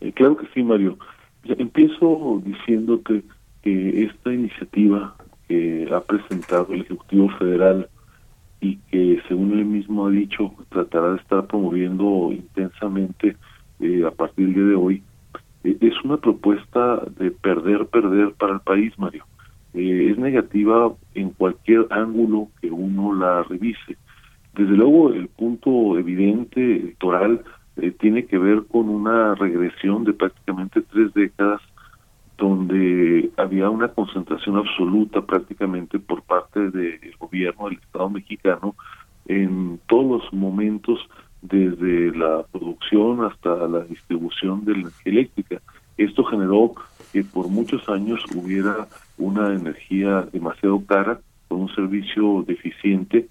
[0.00, 0.98] Eh, claro que sí, Mario.
[1.44, 3.22] Empiezo diciéndote
[3.62, 5.14] que esta iniciativa
[5.46, 7.88] que ha presentado el Ejecutivo Federal
[8.60, 13.36] y que, según él mismo ha dicho, tratará de estar promoviendo intensamente
[13.78, 15.04] eh, a partir de hoy,
[15.62, 19.24] eh, es una propuesta de perder, perder para el país, Mario.
[19.74, 23.96] Es negativa en cualquier ángulo que uno la revise.
[24.54, 27.42] Desde luego, el punto evidente electoral
[27.76, 31.60] eh, tiene que ver con una regresión de prácticamente tres décadas
[32.36, 38.74] donde había una concentración absoluta prácticamente por parte del gobierno del Estado mexicano
[39.26, 40.98] en todos los momentos
[41.42, 45.60] desde la producción hasta la distribución de la energía eléctrica.
[45.96, 46.72] Esto generó
[47.12, 48.88] que por muchos años hubiera
[49.20, 53.28] una energía demasiado cara, con un servicio deficiente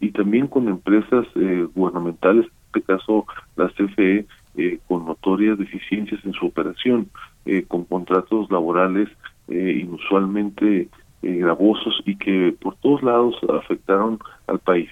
[0.00, 6.24] y también con empresas eh, gubernamentales, en este caso la CFE, eh, con notorias deficiencias
[6.24, 7.08] en su operación,
[7.46, 9.08] eh, con contratos laborales
[9.50, 10.90] inusualmente
[11.22, 14.90] gravosos y que por todos lados afectaron al país.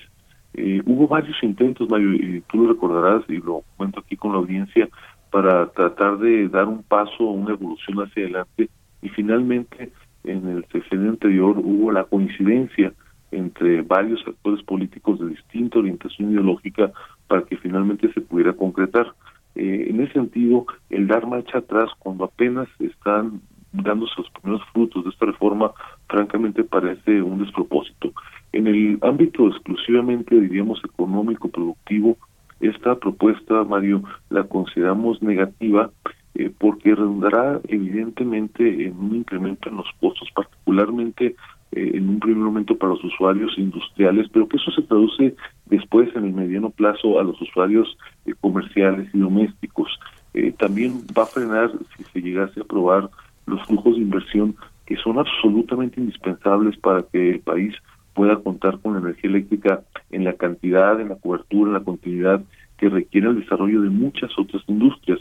[0.86, 4.88] hubo varios intentos, Mario, y tú lo recordarás y lo cuento aquí con la audiencia,
[5.30, 8.70] para tratar de dar un paso, una evolución hacia adelante
[9.02, 9.90] y finalmente
[10.26, 12.92] en el sexenio anterior hubo la coincidencia
[13.30, 16.92] entre varios actores políticos de distinta orientación ideológica
[17.26, 19.06] para que finalmente se pudiera concretar.
[19.54, 23.40] Eh, en ese sentido, el dar marcha atrás cuando apenas están
[23.72, 25.72] dándose los primeros frutos de esta reforma,
[26.08, 28.12] francamente parece un despropósito.
[28.52, 32.16] En el ámbito exclusivamente, diríamos, económico, productivo,
[32.60, 35.90] esta propuesta, Mario, la consideramos negativa
[36.38, 41.36] eh, porque redundará evidentemente en un incremento en los costos, particularmente
[41.72, 45.34] eh, en un primer momento para los usuarios industriales, pero que eso se traduce
[45.66, 49.98] después en el mediano plazo a los usuarios eh, comerciales y domésticos.
[50.32, 53.10] Eh, también va a frenar, si se llegase a aprobar,
[53.46, 57.74] los flujos de inversión que son absolutamente indispensables para que el país
[58.14, 62.42] pueda contar con energía eléctrica en la cantidad, en la cobertura, en la continuidad
[62.78, 65.20] que requiere el desarrollo de muchas otras industrias.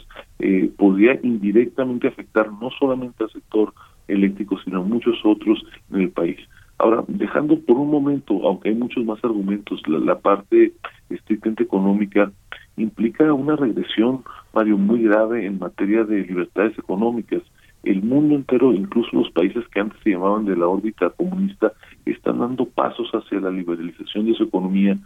[0.76, 3.72] podría indirectamente afectar no solamente al sector
[4.08, 6.38] eléctricos, sino muchos otros en el país.
[6.78, 10.72] Ahora, dejando por un momento, aunque hay muchos más argumentos, la, parte
[11.08, 12.30] estrictamente económica
[12.76, 17.42] implica una regresión, Mario, muy grave en materia de libertades económicas.
[17.82, 21.72] El mundo entero, incluso los países que antes se llamaban de la órbita comunista,
[22.04, 24.98] están dando pasos hacia la liberalización de su economía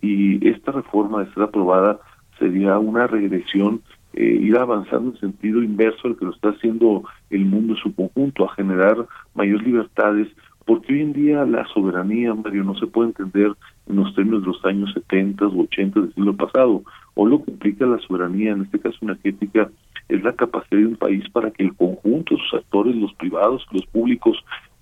[0.00, 1.98] y esta reforma de ser aprobada
[2.38, 3.82] sería una regresión
[4.14, 7.94] eh, ir avanzando en sentido inverso al que lo está haciendo el mundo en su
[7.94, 10.28] conjunto, a generar mayores libertades,
[10.64, 13.52] porque hoy en día la soberanía, Mario, no se puede entender
[13.86, 16.82] en los términos de los años 70 o 80 del siglo pasado,
[17.14, 19.70] o lo que implica la soberanía, en este caso energética,
[20.08, 23.66] es la capacidad de un país para que el conjunto de sus actores, los privados,
[23.72, 24.36] los públicos,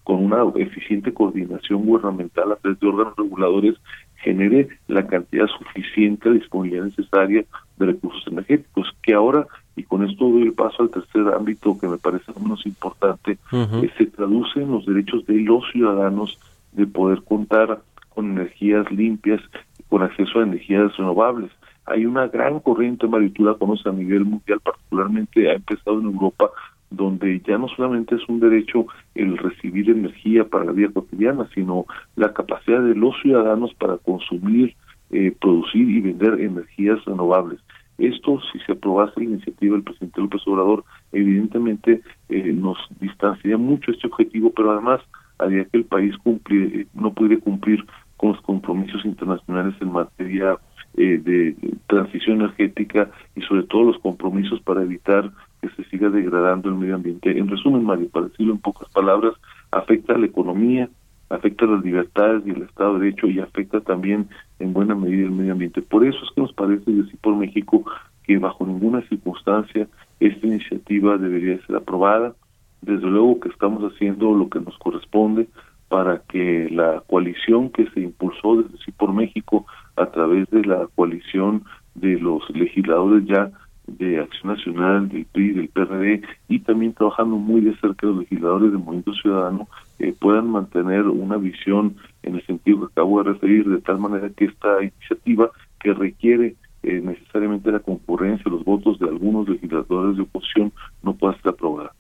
[0.05, 3.75] con una eficiente coordinación gubernamental a través de órganos reguladores,
[4.17, 7.45] genere la cantidad suficiente de disponibilidad necesaria
[7.77, 11.89] de recursos energéticos, que ahora, y con esto doy el paso al tercer ámbito que
[11.89, 16.39] me parece menos importante, que se traduce en los derechos de los ciudadanos
[16.73, 19.41] de poder contar con energías limpias
[19.79, 21.51] y con acceso a energías renovables.
[21.85, 23.07] Hay una gran corriente,
[23.39, 26.51] la conoces a nivel mundial, particularmente ha empezado en Europa,
[26.97, 31.87] donde ya no solamente es un derecho el recibir energía para la vida cotidiana, sino
[32.17, 34.75] la capacidad de los ciudadanos para consumir,
[35.11, 37.61] eh, producir y vender energías renovables.
[37.99, 43.91] Esto, si se aprobase la iniciativa del presidente López Obrador, evidentemente eh, nos distanciaría mucho
[43.91, 45.01] este objetivo, pero además
[45.39, 47.85] haría que el país cumplir, no pudiera cumplir
[48.17, 50.59] con los compromisos internacionales en materia
[50.97, 51.55] eh, de
[51.87, 55.31] transición energética y sobre todo los compromisos para evitar
[55.71, 57.37] se siga degradando el medio ambiente.
[57.39, 59.35] En resumen, Mario, para decirlo en pocas palabras,
[59.71, 60.89] afecta a la economía,
[61.29, 65.33] afecta las libertades y el Estado de Derecho y afecta también en buena medida el
[65.33, 65.83] medio ambiente.
[65.83, 67.85] Por eso es que nos parece decir por México
[68.25, 69.89] que bajo ninguna circunstancia
[70.21, 72.35] esta iniciativa debería ser aprobada.
[72.83, 75.49] Desde luego que estamos haciendo lo que nos corresponde
[75.89, 80.87] para que la coalición que se impulsó desde Sí por México a través de la
[80.95, 81.65] coalición
[81.95, 83.51] de los legisladores ya
[83.87, 88.71] de Acción Nacional, del PRI, del PRD y también trabajando muy de cerca los legisladores
[88.71, 89.69] del Movimiento Ciudadano
[89.99, 94.29] eh, puedan mantener una visión en el sentido que acabo de referir, de tal manera
[94.31, 100.23] que esta iniciativa que requiere eh, necesariamente la concurrencia, los votos de algunos legisladores de
[100.23, 100.73] oposición
[101.03, 101.93] no pueda ser aprobada.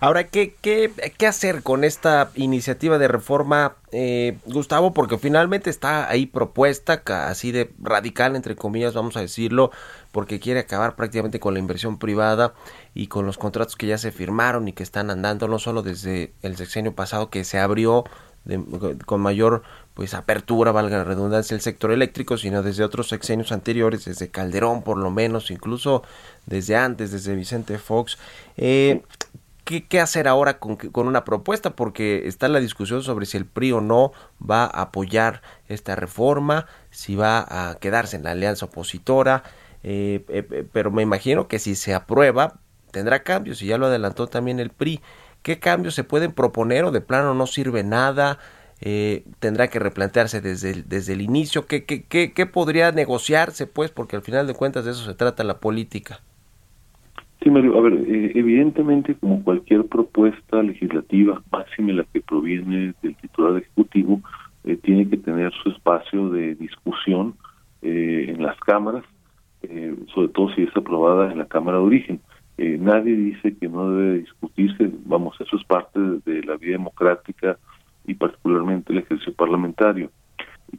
[0.00, 4.94] Ahora, ¿qué, ¿qué, qué, hacer con esta iniciativa de reforma, eh, Gustavo?
[4.94, 9.70] Porque finalmente está ahí propuesta, así de radical, entre comillas, vamos a decirlo,
[10.10, 12.54] porque quiere acabar prácticamente con la inversión privada
[12.94, 16.32] y con los contratos que ya se firmaron y que están andando, no solo desde
[16.40, 18.04] el sexenio pasado que se abrió
[19.06, 19.62] con mayor
[19.94, 24.82] pues apertura, valga la redundancia, el sector eléctrico, sino desde otros sexenios anteriores, desde Calderón
[24.82, 26.02] por lo menos, incluso
[26.46, 28.18] desde antes, desde Vicente Fox.
[28.56, 29.02] Eh,
[29.64, 31.76] ¿qué, ¿qué, hacer ahora con, con una propuesta?
[31.76, 36.66] Porque está la discusión sobre si el PRI o no va a apoyar esta reforma,
[36.90, 39.44] si va a quedarse en la alianza opositora,
[39.84, 42.58] eh, eh, pero me imagino que si se aprueba
[42.90, 45.00] tendrá cambios y ya lo adelantó también el PRI.
[45.42, 48.38] ¿Qué cambios se pueden proponer o de plano no sirve nada?
[48.86, 51.66] Eh, tendrá que replantearse desde el, desde el inicio.
[51.66, 53.66] ¿Qué, qué, qué, podría negociarse?
[53.66, 56.20] Pues porque al final de cuentas de eso se trata la política.
[57.42, 63.16] Sí, Mario, a ver, eh, evidentemente como cualquier propuesta legislativa, máxima la que proviene del
[63.16, 64.20] titular ejecutivo,
[64.64, 67.34] eh, tiene que tener su espacio de discusión
[67.82, 69.04] eh, en las cámaras,
[69.62, 72.20] eh, sobre todo si es aprobada en la Cámara de Origen.
[72.56, 77.58] Nadie dice que no debe discutirse, vamos, eso es parte de la vida democrática
[78.04, 80.10] y particularmente el ejercicio parlamentario.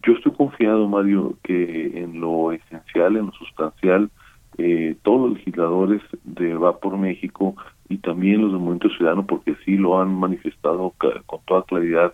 [0.03, 4.09] Yo estoy confiado, Mario, que en lo esencial, en lo sustancial,
[4.57, 7.55] eh, todos los legisladores de Va por México
[7.89, 10.93] y también los del Movimiento Ciudadano, porque sí lo han manifestado
[11.25, 12.13] con toda claridad,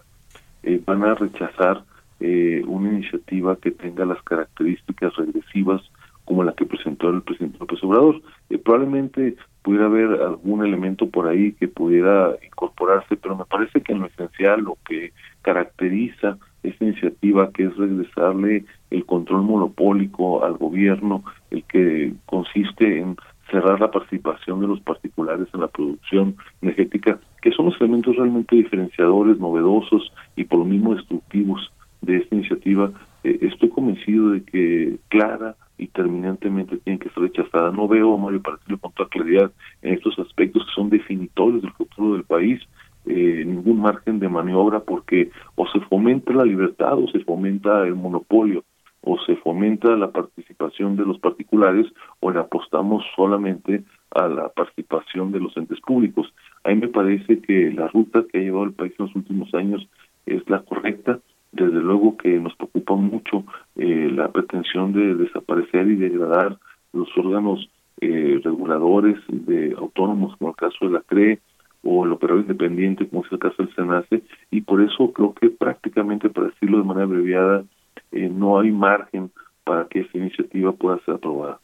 [0.64, 1.84] eh, van a rechazar
[2.20, 5.82] eh, una iniciativa que tenga las características regresivas
[6.24, 8.22] como la que presentó el presidente López Obrador.
[8.50, 13.94] Eh, probablemente pudiera haber algún elemento por ahí que pudiera incorporarse, pero me parece que
[13.94, 20.58] en lo esencial lo que caracteriza esta iniciativa, que es regresarle el control monopólico al
[20.58, 23.16] gobierno, el que consiste en
[23.50, 28.56] cerrar la participación de los particulares en la producción energética, que son los elementos realmente
[28.56, 32.92] diferenciadores, novedosos y por lo mismo destructivos de esta iniciativa,
[33.24, 37.72] eh, estoy convencido de que Clara y terminantemente tiene que ser rechazada.
[37.72, 39.52] No veo, Mario, para decirlo con toda claridad,
[39.82, 42.62] en estos aspectos que son definitorios del futuro del país,
[43.08, 47.96] eh, ningún margen de maniobra porque o se fomenta la libertad o se fomenta el
[47.96, 48.64] monopolio
[49.02, 51.88] o se fomenta la participación de los particulares
[52.20, 56.32] o le apostamos solamente a la participación de los entes públicos.
[56.64, 59.52] A mí me parece que la ruta que ha llevado el país en los últimos
[59.56, 59.90] años
[60.28, 61.20] es la correcta
[61.52, 63.44] desde luego que nos preocupa mucho
[63.82, 66.60] eh, la pretensión de desaparecer y degradar
[66.94, 67.68] los órganos
[68.00, 71.40] eh, reguladores de autónomos, como el caso de la CRE
[71.84, 74.22] o el operador independiente, como es el caso del SENACE,
[74.52, 77.64] y por eso creo que prácticamente, para decirlo de manera abreviada,
[78.12, 79.32] eh, no hay margen
[79.64, 81.60] para que esta iniciativa pueda ser aprobada.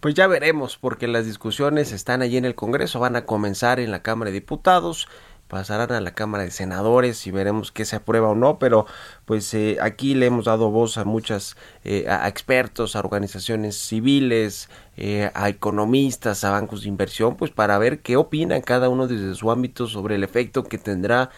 [0.00, 3.90] Pues ya veremos, porque las discusiones están allí en el Congreso, van a comenzar en
[3.90, 5.08] la Cámara de Diputados
[5.54, 8.86] pasarán a la Cámara de Senadores y veremos qué se aprueba o no, pero
[9.24, 14.68] pues eh, aquí le hemos dado voz a muchas, eh, a expertos, a organizaciones civiles,
[14.96, 19.32] eh, a economistas, a bancos de inversión, pues para ver qué opinan cada uno desde
[19.36, 21.30] su ámbito sobre el efecto que tendrá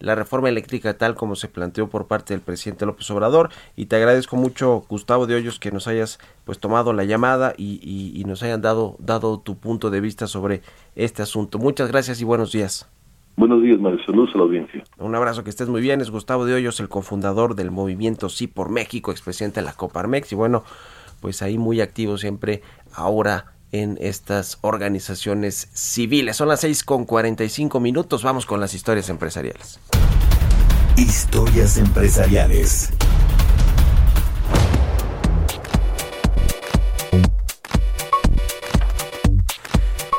[0.00, 3.48] la reforma eléctrica tal como se planteó por parte del presidente López Obrador.
[3.74, 7.80] Y te agradezco mucho Gustavo de Hoyos que nos hayas pues tomado la llamada y,
[7.82, 10.60] y, y nos hayan dado dado tu punto de vista sobre
[10.94, 11.58] este asunto.
[11.58, 12.86] Muchas gracias y buenos días
[13.36, 13.98] Buenos días, Mario.
[14.04, 14.84] Saludos a la audiencia.
[14.98, 16.00] Un abrazo, que estés muy bien.
[16.00, 20.32] Es Gustavo de Hoyos, el cofundador del movimiento Sí por México, expresidente de la Coparmex.
[20.32, 20.64] Y bueno,
[21.20, 22.62] pues ahí muy activo siempre
[22.94, 26.36] ahora en estas organizaciones civiles.
[26.36, 28.22] Son las seis con 45 minutos.
[28.22, 29.80] Vamos con las historias empresariales.
[30.96, 32.92] Historias empresariales.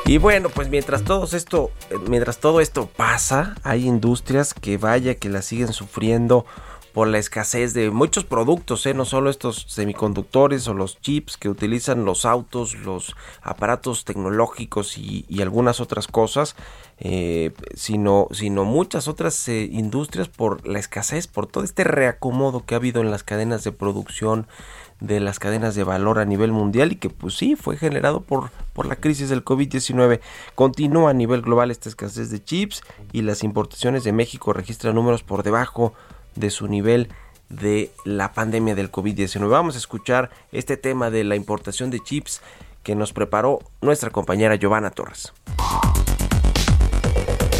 [0.06, 1.70] Y bueno, pues mientras todo esto,
[2.10, 6.44] mientras todo esto pasa, hay industrias que vaya que la siguen sufriendo
[6.92, 8.94] por la escasez de muchos productos, ¿eh?
[8.94, 15.26] no solo estos semiconductores o los chips que utilizan los autos, los aparatos tecnológicos y,
[15.42, 16.54] algunas otras cosas,
[16.98, 22.74] eh, sino, sino muchas otras eh, industrias por la escasez, por todo este reacomodo que
[22.74, 24.46] ha habido en las cadenas de producción
[25.00, 28.50] de las cadenas de valor a nivel mundial y que pues sí fue generado por,
[28.72, 30.20] por la crisis del COVID-19.
[30.54, 32.82] Continúa a nivel global esta escasez de chips
[33.12, 35.94] y las importaciones de México registran números por debajo
[36.36, 37.08] de su nivel
[37.48, 39.48] de la pandemia del COVID-19.
[39.48, 42.40] Vamos a escuchar este tema de la importación de chips
[42.82, 45.32] que nos preparó nuestra compañera Giovanna Torres.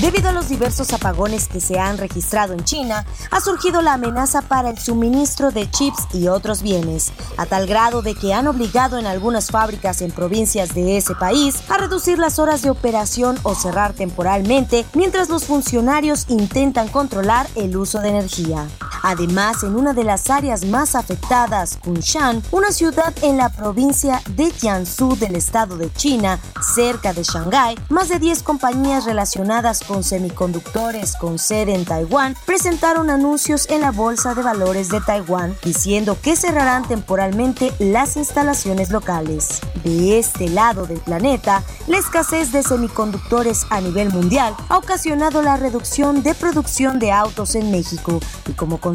[0.05, 4.43] Debido a los diversos apagones que se han registrado en China, ha surgido la amenaza
[4.43, 8.99] para el suministro de chips y otros bienes, a tal grado de que han obligado
[8.99, 13.55] en algunas fábricas en provincias de ese país a reducir las horas de operación o
[13.55, 18.69] cerrar temporalmente mientras los funcionarios intentan controlar el uso de energía.
[19.07, 24.51] Además, en una de las áreas más afectadas, Kunshan, una ciudad en la provincia de
[24.51, 26.41] Jiangsu del estado de China,
[26.75, 33.11] cerca de Shanghái, más de 10 compañías relacionadas con semiconductores con sede en Taiwán presentaron
[33.11, 39.61] anuncios en la Bolsa de Valores de Taiwán diciendo que cerrarán temporalmente las instalaciones locales.
[39.85, 45.59] De este lado del planeta, la escasez de semiconductores a nivel mundial ha ocasionado la
[45.59, 48.94] reducción de producción de autos en México y como consecuencia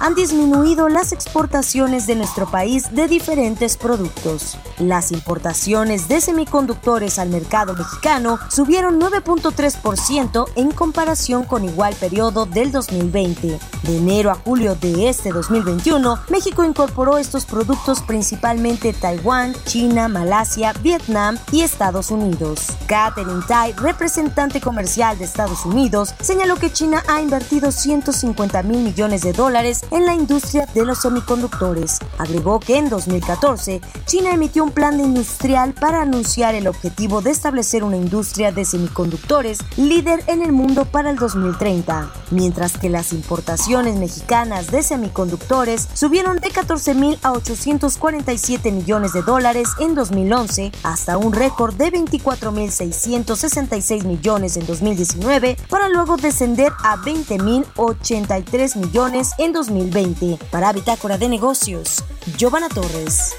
[0.00, 4.58] han disminuido las exportaciones de nuestro país de diferentes productos.
[4.78, 12.70] Las importaciones de semiconductores al mercado mexicano subieron 9.3% en comparación con igual periodo del
[12.70, 13.58] 2020.
[13.84, 20.74] De enero a julio de este 2021, México incorporó estos productos principalmente Taiwán, China, Malasia,
[20.82, 22.66] Vietnam y Estados Unidos.
[22.86, 28.97] Catherine Tai, representante comercial de Estados Unidos, señaló que China ha invertido 150 mil millones
[28.98, 31.98] de dólares en la industria de los semiconductores.
[32.18, 37.84] Agregó que en 2014, China emitió un plan industrial para anunciar el objetivo de establecer
[37.84, 43.94] una industria de semiconductores líder en el mundo para el 2030, mientras que las importaciones
[43.94, 51.18] mexicanas de semiconductores subieron de 14 mil a 847 millones de dólares en 2011 hasta
[51.18, 57.64] un récord de 24 mil 666 millones en 2019 para luego descender a 20 mil
[57.76, 60.38] 83 millones en 2020.
[60.50, 62.04] Para Bitácora de Negocios,
[62.36, 63.36] Giovanna Torres.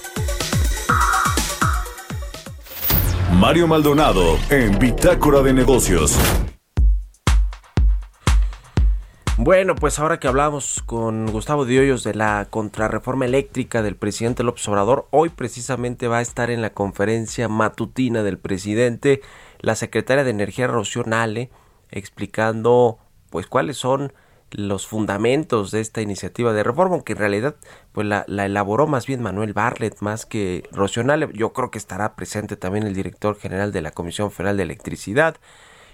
[3.33, 6.17] Mario Maldonado en Bitácora de Negocios.
[9.41, 14.67] Bueno, pues ahora que hablamos con Gustavo Diollos de la contrarreforma eléctrica del presidente López
[14.67, 19.21] Obrador, hoy precisamente va a estar en la conferencia matutina del presidente
[19.59, 21.49] la secretaria de Energía Rocío Nale
[21.89, 22.97] explicando
[23.29, 24.11] pues cuáles son
[24.51, 27.55] los fundamentos de esta iniciativa de reforma, aunque en realidad
[27.91, 31.29] pues la, la elaboró más bien Manuel Barlet más que Rocío Nale.
[31.33, 35.37] Yo creo que estará presente también el director general de la Comisión Federal de Electricidad.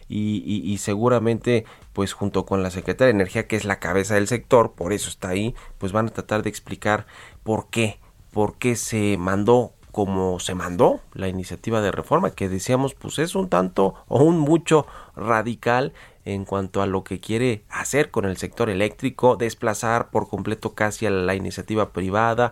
[0.08, 4.74] Y, seguramente pues junto con la Secretaria de Energía que es la cabeza del sector,
[4.74, 7.08] por eso está ahí, pues van a tratar de explicar
[7.42, 8.00] por qué,
[8.32, 13.34] por qué se mandó como se mandó la iniciativa de reforma, que decíamos pues es
[13.34, 14.86] un tanto o un mucho
[15.16, 15.94] radical
[16.26, 21.06] en cuanto a lo que quiere hacer con el sector eléctrico, desplazar por completo casi
[21.06, 22.52] a la iniciativa privada,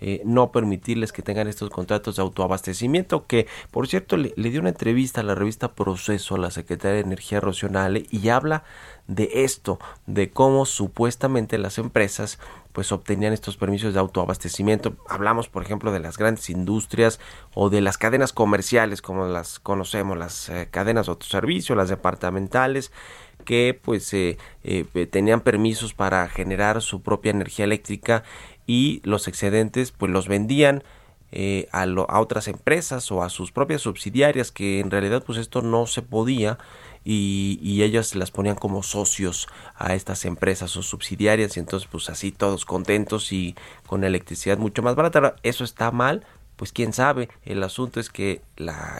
[0.00, 4.60] eh, no permitirles que tengan estos contratos de autoabastecimiento, que por cierto le, le, dio
[4.60, 8.64] una entrevista a la revista Proceso a la Secretaria de Energía Rocionale y habla
[9.06, 12.38] de esto, de cómo supuestamente las empresas
[12.74, 14.96] pues obtenían estos permisos de autoabastecimiento.
[15.08, 17.20] Hablamos, por ejemplo, de las grandes industrias
[17.54, 22.90] o de las cadenas comerciales, como las conocemos, las eh, cadenas de autoservicio, las departamentales,
[23.44, 28.24] que pues eh, eh, tenían permisos para generar su propia energía eléctrica
[28.66, 30.82] y los excedentes pues los vendían
[31.36, 31.84] eh, a,
[32.20, 36.58] otras empresas o a sus propias subsidiarias que en realidad pues esto no se podía
[37.04, 42.30] y, ellas las ponían como socios a estas empresas o subsidiarias y entonces pues así
[42.30, 43.56] todos contentos y
[43.88, 45.34] con electricidad mucho más barata.
[45.42, 46.24] Eso está mal,
[46.54, 47.28] pues quién sabe.
[47.44, 48.40] El asunto es que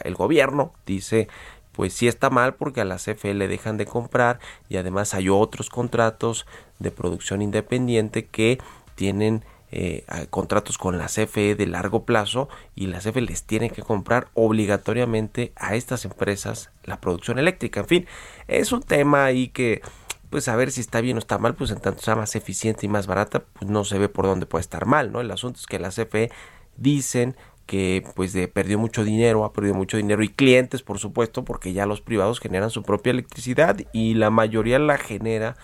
[0.03, 1.29] el gobierno dice
[1.71, 5.29] pues sí está mal porque a la CFE le dejan de comprar y además hay
[5.29, 6.45] otros contratos
[6.79, 8.57] de producción independiente que
[8.95, 13.81] tienen eh, contratos con la CFE de largo plazo y la CFE les tiene que
[13.81, 17.81] comprar obligatoriamente a estas empresas la producción eléctrica.
[17.81, 18.07] En fin,
[18.47, 19.81] es un tema ahí que
[20.29, 22.85] pues a ver si está bien o está mal, pues en tanto sea más eficiente
[22.85, 25.21] y más barata, pues no se ve por dónde puede estar mal, ¿no?
[25.21, 26.29] El asunto es que la CFE
[26.75, 27.35] dicen
[27.65, 31.85] que pues perdió mucho dinero, ha perdido mucho dinero y clientes, por supuesto, porque ya
[31.85, 35.55] los privados generan su propia electricidad y la mayoría la genera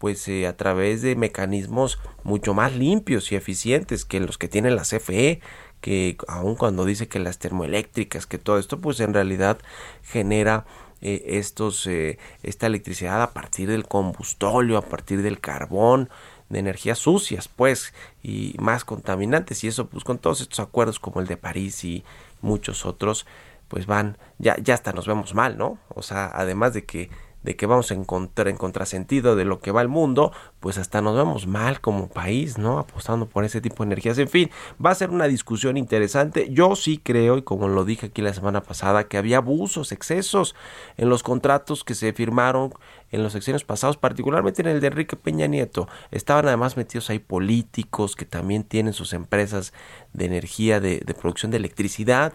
[0.00, 4.70] pues eh, a través de mecanismos mucho más limpios y eficientes que los que tiene
[4.70, 5.42] la CFE,
[5.82, 9.58] que aun cuando dice que las termoeléctricas, que todo esto, pues en realidad
[10.02, 10.64] genera
[11.02, 16.08] eh, estos, eh, esta electricidad a partir del combustóleo, a partir del carbón,
[16.48, 17.92] de energías sucias, pues,
[18.22, 19.64] y más contaminantes.
[19.64, 22.04] Y eso, pues, con todos estos acuerdos como el de París y
[22.40, 23.26] muchos otros,
[23.68, 25.78] pues van, ya, ya hasta nos vemos mal, ¿no?
[25.90, 27.10] O sea, además de que
[27.42, 31.00] de que vamos a encontrar en contrasentido de lo que va el mundo, pues hasta
[31.00, 32.78] nos vemos mal como país, ¿no?
[32.78, 34.18] Apostando por ese tipo de energías.
[34.18, 34.50] En fin,
[34.84, 36.48] va a ser una discusión interesante.
[36.52, 40.54] Yo sí creo, y como lo dije aquí la semana pasada, que había abusos, excesos
[40.96, 42.74] en los contratos que se firmaron
[43.10, 45.88] en los secciones pasados, particularmente en el de Enrique Peña Nieto.
[46.10, 49.72] Estaban además metidos ahí políticos que también tienen sus empresas
[50.12, 52.34] de energía, de, de producción de electricidad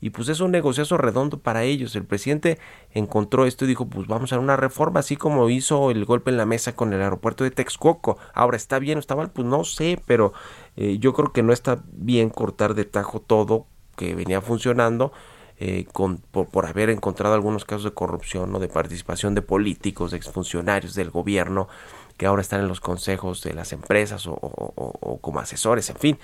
[0.00, 1.96] y pues es un negociazo redondo para ellos.
[1.96, 2.58] El presidente
[2.92, 6.36] encontró esto y dijo, pues vamos a una reforma, así como hizo el golpe en
[6.36, 8.18] la mesa con el aeropuerto de Texcoco.
[8.34, 9.30] Ahora, ¿está bien o está mal?
[9.30, 10.32] Pues no sé, pero
[10.76, 13.66] eh, yo creo que no está bien cortar de tajo todo
[13.96, 15.12] que venía funcionando.
[15.56, 20.16] Eh, con, por, haber encontrado algunos casos de corrupción o de participación de políticos, de
[20.16, 21.68] exfuncionarios del gobierno
[22.16, 26.18] que ahora están en los consejos de las empresas o como asesores, en fin.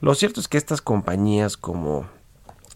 [0.00, 2.06] Lo cierto es que estas compañías como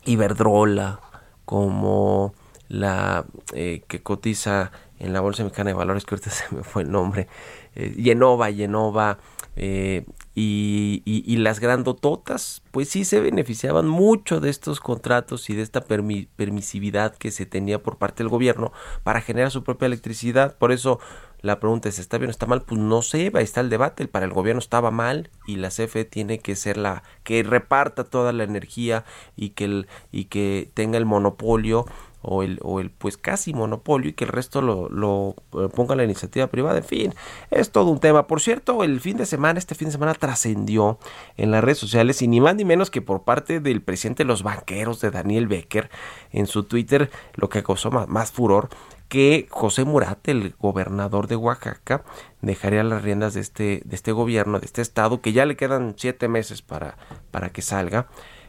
[0.06, 1.00] Iberdrola,
[1.44, 2.34] como
[2.68, 6.82] la eh, que cotiza en la Bolsa Mexicana de Valores, que ahorita se me fue
[6.82, 7.28] el nombre,
[7.74, 9.18] eh, Yenova,
[9.58, 10.04] eh,
[10.34, 15.80] y, y, las grandototas, pues sí se beneficiaban mucho de estos contratos y de esta
[15.80, 20.58] permisividad que se tenía por parte del gobierno para generar su propia electricidad.
[20.58, 21.00] Por eso
[21.40, 22.62] la pregunta es, ¿está bien o está mal?
[22.62, 24.08] Pues no sé, ahí está el debate.
[24.08, 28.32] Para el gobierno estaba mal y la CFE tiene que ser la que reparta toda
[28.32, 29.04] la energía
[29.36, 31.86] y que, el, y que tenga el monopolio
[32.26, 35.94] o el, o el pues casi monopolio y que el resto lo, lo eh, ponga
[35.94, 36.78] la iniciativa privada.
[36.78, 37.14] En fin,
[37.50, 38.26] es todo un tema.
[38.26, 40.98] Por cierto, el fin de semana, este fin de semana trascendió
[41.36, 44.28] en las redes sociales y ni más ni menos que por parte del presidente de
[44.28, 45.88] los banqueros de Daniel Becker
[46.32, 48.68] en su Twitter, lo que causó más furor
[49.08, 52.04] que José Murat, el gobernador de Oaxaca,
[52.42, 55.94] dejaría las riendas de este, de este gobierno, de este estado, que ya le quedan
[55.96, 56.96] siete meses para,
[57.30, 58.08] para que salga,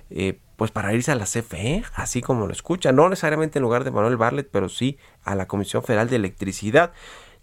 [0.10, 3.84] eh, pues para irse a la CFE, así como lo escucha, no necesariamente en lugar
[3.84, 6.92] de Manuel Barlet, pero sí a la Comisión Federal de Electricidad.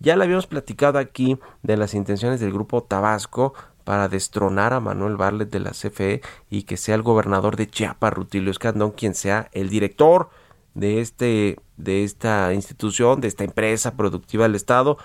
[0.01, 3.55] Ya le habíamos platicado aquí de las intenciones del grupo Tabasco
[3.85, 8.13] para destronar a Manuel Barlet de la CFE y que sea el gobernador de Chiapas,
[8.13, 10.31] Rutilio Escandón, quien sea el director
[10.75, 14.99] de, este, de esta institución, de esta empresa productiva del Estado.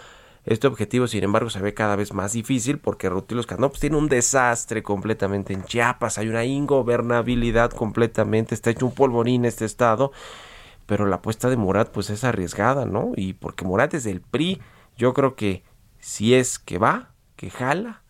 [0.46, 3.98] Este objetivo, sin embargo, se ve cada vez más difícil porque Rutilio Escandón pues, tiene
[3.98, 10.12] un desastre completamente en Chiapas, hay una ingobernabilidad completamente, está hecho un polvorín este estado,
[10.86, 13.12] pero la apuesta de Murat pues es arriesgada, ¿no?
[13.16, 14.62] Y porque Murat es del PRI,
[14.98, 15.64] yo creo que
[16.00, 18.02] si es que va, que jala,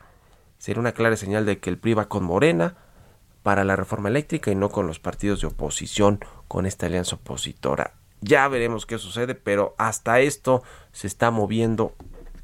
[0.60, 2.78] será una clara señal de que el PRI va con Morena
[3.44, 7.96] para la reforma eléctrica y no con los partidos de oposición con esta alianza opositora.
[8.22, 10.62] Ya veremos qué sucede, pero hasta esto
[10.92, 11.96] se está moviendo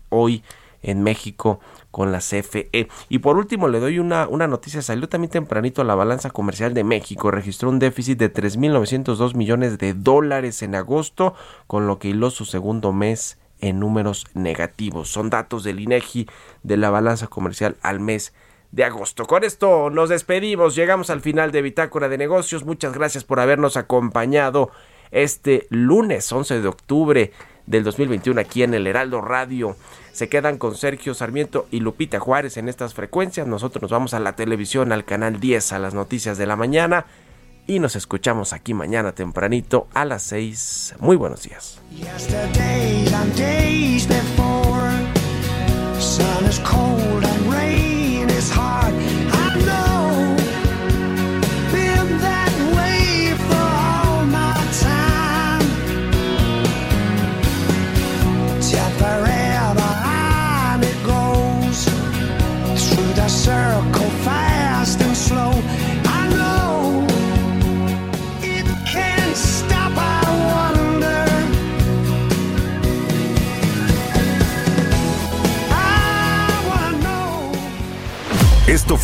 [0.10, 0.44] hoy
[0.82, 1.60] en México
[1.92, 2.88] con la CFE.
[3.10, 6.84] Y por último le doy una, una noticia, salió también tempranito la balanza comercial de
[6.84, 11.34] México, registró un déficit de 3.902 millones de dólares en agosto,
[11.68, 15.10] con lo que hiló su segundo mes en números negativos.
[15.10, 16.28] Son datos del INEGI
[16.64, 18.34] de la balanza comercial al mes
[18.72, 19.26] de agosto.
[19.26, 22.66] Con esto nos despedimos, llegamos al final de Bitácora de Negocios.
[22.66, 24.70] Muchas gracias por habernos acompañado
[25.12, 27.32] este lunes 11 de octubre
[27.68, 29.76] del 2021 aquí en el Heraldo Radio.
[30.12, 33.48] Se quedan con Sergio Sarmiento y Lupita Juárez en estas frecuencias.
[33.48, 37.06] Nosotros nos vamos a la televisión, al canal 10, a las noticias de la mañana.
[37.68, 40.96] Y nos escuchamos aquí mañana tempranito a las 6.
[41.00, 41.82] Muy buenos días.